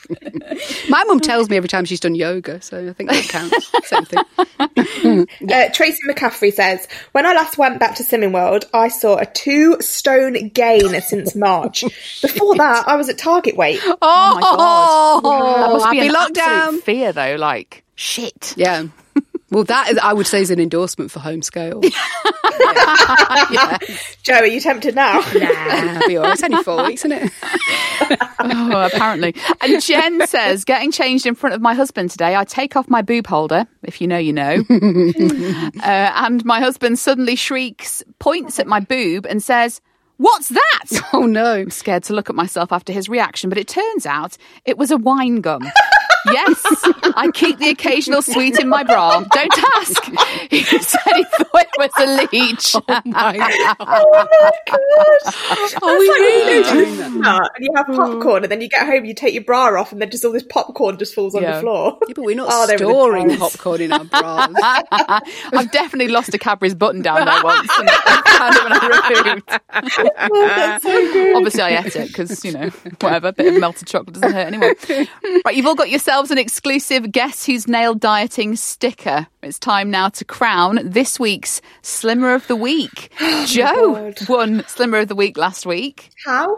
My 0.89 1.03
mum 1.05 1.19
tells 1.19 1.49
me 1.49 1.57
every 1.57 1.67
time 1.67 1.83
she's 1.85 1.99
done 1.99 2.13
yoga, 2.13 2.61
so 2.61 2.89
I 2.89 2.93
think 2.93 3.09
that 3.09 3.23
counts. 3.27 3.71
Same 3.89 4.05
thing. 4.05 4.23
Uh, 5.51 5.69
Tracy 5.73 5.99
McCaffrey 6.07 6.51
says, 6.53 6.87
When 7.11 7.25
I 7.25 7.33
last 7.33 7.57
went 7.57 7.79
back 7.79 7.95
to 7.95 8.03
Slimming 8.03 8.33
World, 8.33 8.65
I 8.73 8.87
saw 8.87 9.17
a 9.17 9.25
two 9.25 9.77
stone 9.81 10.49
gain 10.49 10.99
since 11.01 11.35
March. 11.35 11.83
Before 12.21 12.55
that, 12.55 12.87
I 12.87 12.95
was 12.95 13.09
at 13.09 13.17
target 13.17 13.55
weight. 13.55 13.79
Oh 13.83 13.95
my 14.01 14.41
god. 14.41 15.23
That 15.23 15.71
must 15.73 15.91
be 15.91 15.97
happy 15.97 16.07
an 16.09 16.13
lockdown. 16.15 16.63
absolute 16.65 16.83
fear 16.83 17.11
though, 17.13 17.35
like 17.35 17.83
shit. 17.95 18.53
Yeah. 18.57 18.87
Well, 19.51 19.63
that 19.65 19.89
is, 19.91 19.97
I 19.99 20.11
would 20.13 20.25
say 20.27 20.41
is 20.41 20.49
an 20.51 20.59
endorsement 20.59 21.11
for 21.11 21.19
home 21.19 21.41
scale. 21.43 21.81
Jo, 24.23 24.33
are 24.35 24.45
you 24.47 24.59
tempted 24.59 24.95
now? 24.95 25.19
nah, 25.19 26.01
be 26.07 26.17
all 26.17 26.23
right. 26.23 26.33
It's 26.33 26.43
only 26.43 26.63
four 26.63 26.83
weeks, 26.85 27.05
isn't 27.05 27.11
it? 27.23 27.31
Oh, 28.47 28.89
apparently. 28.93 29.33
And 29.61 29.81
Jen 29.81 30.27
says, 30.27 30.65
getting 30.65 30.91
changed 30.91 31.25
in 31.25 31.33
front 31.33 31.55
of 31.55 31.61
my 31.61 31.73
husband 31.73 32.11
today, 32.11 32.35
I 32.35 32.43
take 32.43 32.75
off 32.75 32.87
my 32.89 33.01
boob 33.01 33.25
holder, 33.25 33.65
if 33.83 33.99
you 34.01 34.07
know, 34.07 34.17
you 34.17 34.33
know. 34.33 34.63
uh, 34.69 36.11
and 36.15 36.45
my 36.45 36.59
husband 36.59 36.99
suddenly 36.99 37.35
shrieks, 37.35 38.03
points 38.19 38.59
at 38.59 38.67
my 38.67 38.79
boob, 38.81 39.25
and 39.25 39.41
says, 39.41 39.81
What's 40.17 40.49
that? 40.49 41.01
Oh 41.13 41.25
no. 41.25 41.53
I'm 41.55 41.71
scared 41.71 42.03
to 42.03 42.13
look 42.13 42.29
at 42.29 42.35
myself 42.35 42.71
after 42.71 42.93
his 42.93 43.09
reaction, 43.09 43.49
but 43.49 43.57
it 43.57 43.67
turns 43.67 44.05
out 44.05 44.37
it 44.65 44.77
was 44.77 44.91
a 44.91 44.97
wine 44.97 45.41
gum. 45.41 45.63
Yes, 46.31 46.61
I 47.15 47.29
keep 47.33 47.59
the 47.59 47.69
occasional 47.69 48.21
sweet 48.21 48.59
in 48.59 48.67
my 48.69 48.83
bra. 48.83 49.21
Don't 49.31 49.63
ask. 49.77 50.03
He 50.49 50.61
said 50.63 51.01
he 51.15 51.23
thought 51.23 51.49
it 51.53 51.69
was 51.77 51.91
a 51.99 52.27
leech. 52.35 52.75
Oh 52.75 53.01
my 53.05 53.37
god! 54.67 55.83
Are 55.83 55.97
we 55.99 56.07
really 56.07 56.63
doing 56.63 57.21
that? 57.21 57.49
And 57.55 57.65
you 57.65 57.71
have 57.75 57.87
popcorn, 57.87 58.43
and 58.43 58.51
then 58.51 58.61
you 58.61 58.69
get 58.69 58.85
home, 58.85 59.05
you 59.05 59.13
take 59.13 59.33
your 59.33 59.43
bra 59.43 59.79
off, 59.79 59.91
and 59.91 60.01
then 60.01 60.09
just 60.09 60.23
all 60.25 60.31
this 60.31 60.43
popcorn 60.43 60.97
just 60.97 61.13
falls 61.13 61.35
on 61.35 61.41
Yeah. 61.43 61.55
the 61.55 61.61
floor. 61.61 61.97
Yeah, 62.07 62.13
but 62.15 62.23
we're 62.25 62.35
not 62.35 62.47
Oh, 62.51 62.67
they 62.67 62.73
were 62.73 62.77
the 62.79 62.85
storing 62.85 63.37
popcorn 63.37 63.81
in 63.81 63.91
our 63.91 64.03
bras. 64.05 64.49
I've 65.53 65.71
definitely 65.71 66.11
lost 66.11 66.33
a 66.33 66.37
Cadbury's 66.37 66.75
button 66.75 67.01
down 67.01 67.25
there 67.25 67.43
once. 67.43 67.69
And 67.79 67.89
found 67.89 68.55
it 68.55 68.63
when 68.63 68.73
I 68.73 69.21
removed. 69.25 69.49
Oh, 70.31 71.33
Obviously, 71.35 71.61
I 71.61 71.77
ate 71.83 71.95
it 71.95 72.07
because, 72.07 72.43
you 72.45 72.51
know, 72.51 72.69
whatever, 73.01 73.27
a 73.29 73.33
bit 73.33 73.53
of 73.53 73.59
melted 73.59 73.87
chocolate 73.87 74.13
doesn't 74.13 74.31
hurt 74.33 74.47
anyone. 74.47 74.75
Right, 75.45 75.55
you've 75.55 75.65
all 75.65 75.75
got 75.75 75.89
yourselves 76.15 76.31
an 76.31 76.37
exclusive 76.37 77.11
Guess 77.11 77.45
Who's 77.45 77.67
Nailed 77.67 77.99
Dieting 77.99 78.55
sticker. 78.55 79.27
It's 79.43 79.59
time 79.59 79.91
now 79.91 80.07
to 80.07 80.23
crown 80.23 80.79
this 80.81 81.19
week's 81.19 81.61
Slimmer 81.81 82.33
of 82.33 82.47
the 82.47 82.55
Week. 82.55 83.11
Oh, 83.19 83.45
Jo 83.45 84.13
won 84.29 84.63
Slimmer 84.65 84.99
of 84.99 85.09
the 85.09 85.15
Week 85.15 85.35
last 85.35 85.65
week. 85.65 86.11
How? 86.25 86.57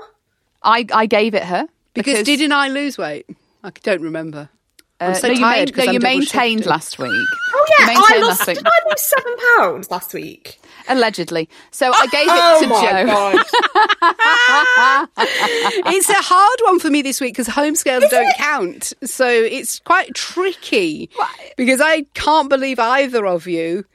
I, 0.61 0.85
I 0.93 1.07
gave 1.07 1.33
it 1.33 1.43
her. 1.43 1.67
Because 1.95 2.23
didn't 2.23 2.51
I 2.51 2.67
lose 2.67 2.99
weight? 2.99 3.25
I 3.63 3.71
don't 3.81 4.03
remember. 4.03 4.49
I'm 4.99 5.11
Uh, 5.11 5.13
so 5.13 5.27
no, 5.27 5.33
you, 5.33 5.39
tired 5.41 5.57
main- 5.69 5.73
'cause 5.75 5.85
no, 5.85 5.91
you 5.91 5.99
maintained 5.99 6.65
last 6.65 6.97
week. 6.97 7.11
Oh 7.11 7.65
You 7.67 7.75
yeah, 7.79 7.85
I 7.85 7.87
maintained 7.93 8.23
lost. 8.25 8.39
last 8.39 8.47
week. 8.47 8.57
Did 8.57 8.67
I 8.67 8.89
lose 8.89 9.01
seven 9.01 9.35
pounds 9.57 9.91
last 9.91 10.13
week? 10.13 10.59
Allegedly. 10.89 11.49
So 11.71 11.91
I 11.93 12.07
gave 12.07 12.27
it 12.27 12.31
Oh 12.33 12.61
to 12.61 12.67
my 12.67 12.81
Jo. 12.81 13.05
god! 13.05 13.45
It's 15.95 16.09
a 16.09 16.13
hard 16.15 16.59
one 16.63 16.79
for 16.79 16.89
me 16.89 17.01
this 17.01 17.21
week 17.21 17.33
because 17.33 17.47
home 17.47 17.75
scales 17.75 18.05
don't 18.09 18.33
count. 18.37 18.93
So 19.03 19.27
it's 19.27 19.79
quite 19.79 20.13
tricky 20.15 21.09
because 21.57 21.81
I 21.81 22.03
can't 22.13 22.49
believe 22.49 22.79
either 22.79 23.25
of 23.25 23.47
you 23.47 23.85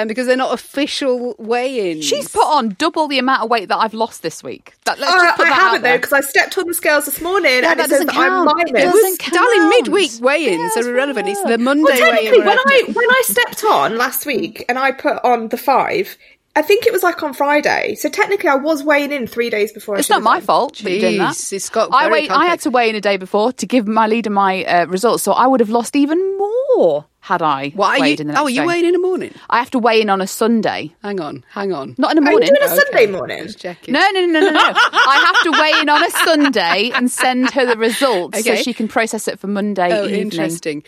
um, 0.00 0.08
because 0.08 0.26
they're 0.26 0.36
not 0.36 0.52
official 0.54 1.34
weigh-ins. 1.38 2.04
She's 2.04 2.28
put 2.28 2.46
on 2.46 2.70
double 2.78 3.08
the 3.08 3.18
amount 3.18 3.42
of 3.42 3.50
weight 3.50 3.68
that 3.68 3.76
I've 3.78 3.94
lost 3.94 4.22
this 4.22 4.42
week. 4.42 4.74
That, 4.84 4.98
let's 4.98 5.12
Uh, 5.12 5.16
just 5.24 5.36
put 5.36 5.46
I 5.46 5.48
that 5.50 5.54
haven't 5.54 5.76
out 5.78 5.82
though 5.82 5.96
because 5.98 6.12
I 6.12 6.20
stepped 6.20 6.56
on 6.58 6.66
the 6.66 6.74
scales 6.74 7.04
this 7.06 7.20
morning 7.20 7.50
Yeah, 7.62 7.70
and 7.72 7.80
that 7.80 7.86
it 7.86 7.90
says 7.90 7.90
doesn't 7.90 8.06
that 8.08 8.16
I'm 8.16 8.46
count. 8.46 8.68
It 8.68 8.72
doesn't 8.74 9.18
count. 9.18 9.34
Darling, 9.34 9.68
midweek 9.68 10.10
weigh-ins 10.20 10.72
Yes, 10.74 10.84
are 10.86 10.90
irrelevant. 10.90 11.28
It's 11.28 11.42
the. 11.42 11.58
Monday 11.58 11.82
Well, 11.84 11.92
weigh-in. 11.92 12.14
technically, 12.14 12.38
when. 12.40 12.58
I 12.58 12.82
when 12.92 13.10
I 13.10 13.22
stepped 13.26 13.64
on 13.64 13.96
last 13.98 14.26
week 14.26 14.64
and 14.68 14.78
I 14.78 14.92
put 14.92 15.22
on 15.24 15.48
the 15.48 15.56
five, 15.56 16.16
I 16.54 16.62
think 16.62 16.86
it 16.86 16.92
was 16.92 17.02
like 17.02 17.22
on 17.22 17.32
Friday. 17.34 17.94
So 17.94 18.08
technically, 18.08 18.48
I 18.48 18.56
was 18.56 18.82
weighing 18.82 19.12
in 19.12 19.26
three 19.26 19.48
days 19.50 19.72
before. 19.72 19.96
It's 19.96 20.06
should 20.08 20.14
not 20.14 20.22
my 20.22 20.36
done. 20.38 20.46
fault 20.46 20.76
that 20.78 20.90
you 20.90 21.00
did 21.00 21.20
that. 21.20 21.34
Jeez, 21.34 21.52
it's 21.52 21.68
got 21.70 21.90
I, 21.92 22.10
weighed, 22.10 22.30
I 22.30 22.46
had 22.46 22.60
to 22.60 22.70
weigh 22.70 22.90
in 22.90 22.96
a 22.96 23.00
day 23.00 23.16
before 23.16 23.52
to 23.54 23.66
give 23.66 23.86
my 23.86 24.06
leader 24.06 24.30
my 24.30 24.64
uh, 24.64 24.86
results, 24.86 25.22
so 25.22 25.32
I 25.32 25.46
would 25.46 25.60
have 25.60 25.70
lost 25.70 25.96
even 25.96 26.18
more 26.38 27.06
had 27.22 27.40
I 27.40 27.70
What 27.70 27.98
are 27.98 28.00
weighed 28.02 28.20
oh, 28.20 28.24
you? 28.24 28.28
in 28.28 28.34
the 28.34 28.40
Oh, 28.40 28.44
are 28.44 28.50
you 28.50 28.60
day. 28.62 28.66
weighing 28.66 28.84
in 28.84 28.92
the 28.92 28.98
morning? 28.98 29.32
I 29.48 29.58
have 29.58 29.70
to 29.70 29.78
weigh 29.78 30.00
in 30.02 30.10
on 30.10 30.20
a 30.20 30.26
Sunday, 30.26 30.92
Hang 31.02 31.20
on, 31.20 31.44
hang 31.50 31.72
on. 31.72 31.94
not 31.96 32.10
in 32.16 32.16
the 32.22 32.28
Are 32.28 32.32
you 32.32 32.38
morning. 32.40 32.48
doing 32.48 32.62
a 32.64 32.68
Sunday 32.68 33.02
Okay. 33.04 33.12
morning? 33.12 33.42
Just 33.44 33.60
checking. 33.60 33.92
No, 33.94 34.00
no, 34.12 34.26
no, 34.26 34.40
no, 34.40 34.40
no. 34.40 34.50
no. 34.50 34.60
I 34.92 35.22
have 35.26 35.42
to 35.44 35.52
weigh 35.60 35.80
in 35.80 35.88
on 35.88 36.04
a 36.04 36.10
Sunday 36.10 36.90
and 36.94 37.10
send 37.10 37.50
her 37.52 37.64
the 37.64 37.76
results 37.76 38.42
so 38.44 38.56
she 38.56 38.74
can 38.74 38.88
process 38.88 39.28
it 39.28 39.38
for 39.38 39.46
Monday 39.46 39.88
Oh, 39.96 40.04
evening. 40.04 40.20
interesting. 40.20 40.82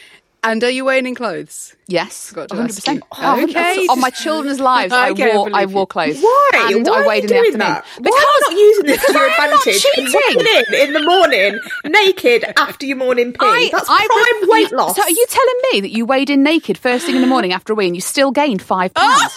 And 0.46 0.62
are 0.62 0.70
you 0.70 0.84
weighing 0.84 1.06
in 1.06 1.14
clothes? 1.14 1.74
Yes, 1.86 2.28
Forgot 2.28 2.50
to 2.50 2.54
100%. 2.56 3.00
Oh, 3.12 3.42
Okay. 3.44 3.86
On 3.88 3.98
my 4.00 4.10
children's 4.10 4.60
lives, 4.60 4.92
I 4.92 5.10
Okay, 5.10 5.32
I 5.32 5.36
wore 5.36 5.48
I 5.48 5.62
believe 5.64 5.74
wore 5.74 5.86
clothes. 5.86 6.20
Why? 6.20 6.50
And 6.70 6.86
Why 6.86 6.98
I 6.98 7.02
are 7.02 7.08
weighed 7.08 7.30
you 7.30 7.36
in 7.36 7.44
the 7.44 7.58
doing 7.58 7.60
afternoon. 7.62 7.82
that? 7.82 7.84
Why 8.00 8.10
are 8.10 8.50
you 8.52 8.56
not 8.56 8.60
using 8.60 8.86
this 8.86 9.04
to 9.06 9.12
your 9.12 9.22
because 9.28 9.38
I'm 9.40 9.50
not 9.50 9.66
advantage? 9.66 9.86
and 9.96 10.08
cheating. 10.08 10.74
in 10.74 10.88
in 10.88 10.92
the 10.92 11.02
morning, 11.02 11.60
naked 11.86 12.44
after 12.58 12.84
your 12.86 12.96
morning 12.98 13.32
pee. 13.32 13.70
That's 13.70 13.86
prime 13.88 14.06
re- 14.10 14.48
weight 14.48 14.70
you- 14.70 14.76
loss. 14.76 14.96
So 14.96 15.02
are 15.02 15.10
you 15.10 15.26
telling 15.28 15.60
me 15.72 15.80
that 15.82 15.90
you 15.90 16.04
weighed 16.06 16.30
in 16.30 16.42
naked 16.42 16.76
first 16.78 17.06
thing 17.06 17.16
in 17.16 17.20
the 17.22 17.26
morning 17.28 17.52
after 17.52 17.72
a 17.72 17.76
wee 17.76 17.86
and 17.86 17.94
you 17.94 18.00
still 18.02 18.30
gained 18.30 18.60
five 18.62 18.92
pounds? 18.94 19.36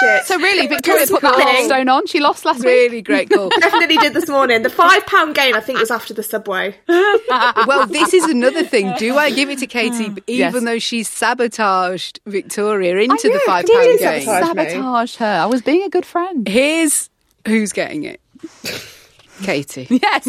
Shit. 0.00 0.24
so 0.26 0.36
really, 0.38 0.66
Victoria 0.66 1.06
put 1.06 1.22
that 1.22 1.34
Cool. 1.56 1.64
stone 1.66 1.88
on. 1.88 2.06
She 2.06 2.20
lost 2.20 2.44
last 2.44 2.58
week. 2.58 2.66
Really 2.66 3.02
great 3.02 3.28
goal. 3.28 3.48
Definitely 3.60 3.96
did 3.98 4.12
this 4.14 4.28
morning. 4.28 4.62
The 4.62 4.70
five 4.70 5.06
pound 5.06 5.34
game, 5.34 5.54
I 5.54 5.60
think, 5.60 5.78
was 5.78 5.90
after 5.90 6.12
the 6.14 6.22
subway. 6.22 6.74
well, 6.88 7.86
this 7.86 8.12
is 8.12 8.24
another 8.24 8.64
thing. 8.64 8.92
Do 8.98 9.16
I 9.16 9.30
give 9.30 9.48
it 9.50 9.58
to 9.60 9.66
Katy, 9.66 10.06
mm. 10.08 10.18
even 10.26 10.52
Yes. 10.54 10.64
though 10.64 10.78
she's 10.78 11.08
sabotaged 11.08 12.20
Victoria 12.26 12.96
into 12.98 13.28
the 13.28 13.40
five 13.46 13.66
pound 13.66 13.98
game? 13.98 13.98
sabotage 13.98 14.26
me? 14.26 14.70
Sabotage 14.74 15.16
her. 15.16 15.26
I 15.42 15.46
was 15.46 15.62
being 15.62 15.82
a 15.82 15.88
good 15.88 16.06
friend. 16.06 16.46
Here's 16.46 17.08
who's 17.46 17.72
getting 17.72 18.04
it. 18.04 18.20
Katy. 19.42 19.86
Yes. 19.90 20.26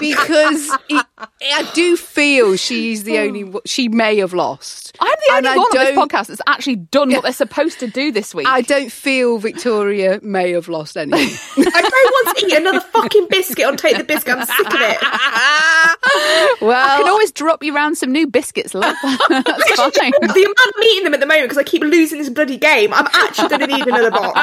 Because 0.00 0.70
it, 0.88 1.06
I 1.42 1.70
do 1.74 1.96
feel 1.96 2.56
she's 2.56 3.04
the 3.04 3.18
only 3.18 3.44
oh. 3.44 3.46
one, 3.48 3.62
she 3.66 3.88
may 3.88 4.18
have 4.18 4.32
lost. 4.32 4.96
I'm 5.00 5.16
the 5.26 5.34
only 5.34 5.48
I 5.48 5.56
one 5.56 5.66
on 5.66 5.84
this 5.84 5.98
podcast 5.98 6.26
that's 6.28 6.40
actually 6.46 6.76
done 6.76 7.10
what 7.12 7.22
they're 7.22 7.32
supposed 7.32 7.80
to 7.80 7.86
do 7.86 8.12
this 8.12 8.34
week. 8.34 8.46
I 8.46 8.60
don't 8.62 8.90
feel 8.92 9.38
Victoria 9.38 10.20
may 10.22 10.52
have 10.52 10.68
lost 10.68 10.96
anything. 10.96 11.38
I 11.56 11.80
don't 11.80 11.92
want 11.92 12.38
to 12.38 12.46
eat 12.46 12.52
another 12.54 12.80
fucking 12.80 13.26
biscuit 13.28 13.64
on 13.64 13.76
Take 13.76 13.96
the 13.98 14.04
Biscuit. 14.04 14.36
I'm 14.36 14.46
sick 14.46 14.66
of 14.66 14.80
it. 14.80 14.98
well, 16.60 16.88
I 16.88 16.98
can 16.98 17.08
always 17.08 17.32
drop 17.32 17.62
you 17.62 17.74
around 17.74 17.96
some 17.96 18.12
new 18.12 18.26
biscuits, 18.26 18.74
love. 18.74 18.96
That's 19.02 19.44
fine. 19.44 20.12
The 20.20 20.44
amount 20.44 20.74
I'm 20.76 20.82
eating 20.84 21.04
them 21.04 21.14
at 21.14 21.20
the 21.20 21.26
moment 21.26 21.44
because 21.44 21.58
I 21.58 21.64
keep 21.64 21.82
losing 21.82 22.18
this 22.18 22.28
bloody 22.30 22.56
game, 22.56 22.92
I'm 22.92 23.06
actually 23.12 23.48
going 23.48 23.60
to 23.60 23.66
need 23.66 23.86
another 23.86 24.10
box. 24.10 24.34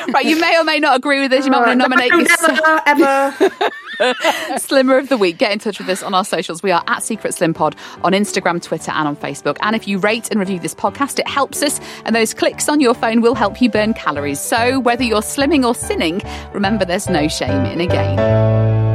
Right, 0.09 0.25
you 0.25 0.39
may 0.39 0.57
or 0.57 0.63
may 0.63 0.79
not 0.79 0.95
agree 0.95 1.21
with 1.21 1.31
this. 1.31 1.45
You 1.45 1.51
might 1.51 1.65
want 1.65 1.71
to 1.71 1.75
nominate 1.75 2.11
yourself. 2.11 2.59
Ever. 2.85 4.57
Slimmer 4.57 4.97
of 4.97 5.09
the 5.09 5.17
Week. 5.17 5.37
Get 5.37 5.51
in 5.51 5.59
touch 5.59 5.79
with 5.79 5.89
us 5.89 6.03
on 6.03 6.13
our 6.13 6.25
socials. 6.25 6.63
We 6.63 6.71
are 6.71 6.83
at 6.87 7.03
Secret 7.03 7.33
Slim 7.33 7.53
Pod 7.53 7.75
on 8.03 8.13
Instagram, 8.13 8.61
Twitter, 8.61 8.91
and 8.91 9.07
on 9.07 9.15
Facebook. 9.15 9.57
And 9.61 9.75
if 9.75 9.87
you 9.87 9.97
rate 9.99 10.29
and 10.31 10.39
review 10.39 10.59
this 10.59 10.75
podcast, 10.75 11.19
it 11.19 11.27
helps 11.27 11.61
us, 11.61 11.79
and 12.05 12.15
those 12.15 12.33
clicks 12.33 12.69
on 12.69 12.79
your 12.79 12.93
phone 12.93 13.21
will 13.21 13.35
help 13.35 13.61
you 13.61 13.69
burn 13.69 13.93
calories. 13.93 14.39
So 14.39 14.79
whether 14.79 15.03
you're 15.03 15.21
slimming 15.21 15.65
or 15.65 15.75
sinning, 15.75 16.21
remember 16.53 16.85
there's 16.85 17.09
no 17.09 17.27
shame 17.27 17.65
in 17.65 17.81
a 17.81 17.87
gain. 17.87 18.94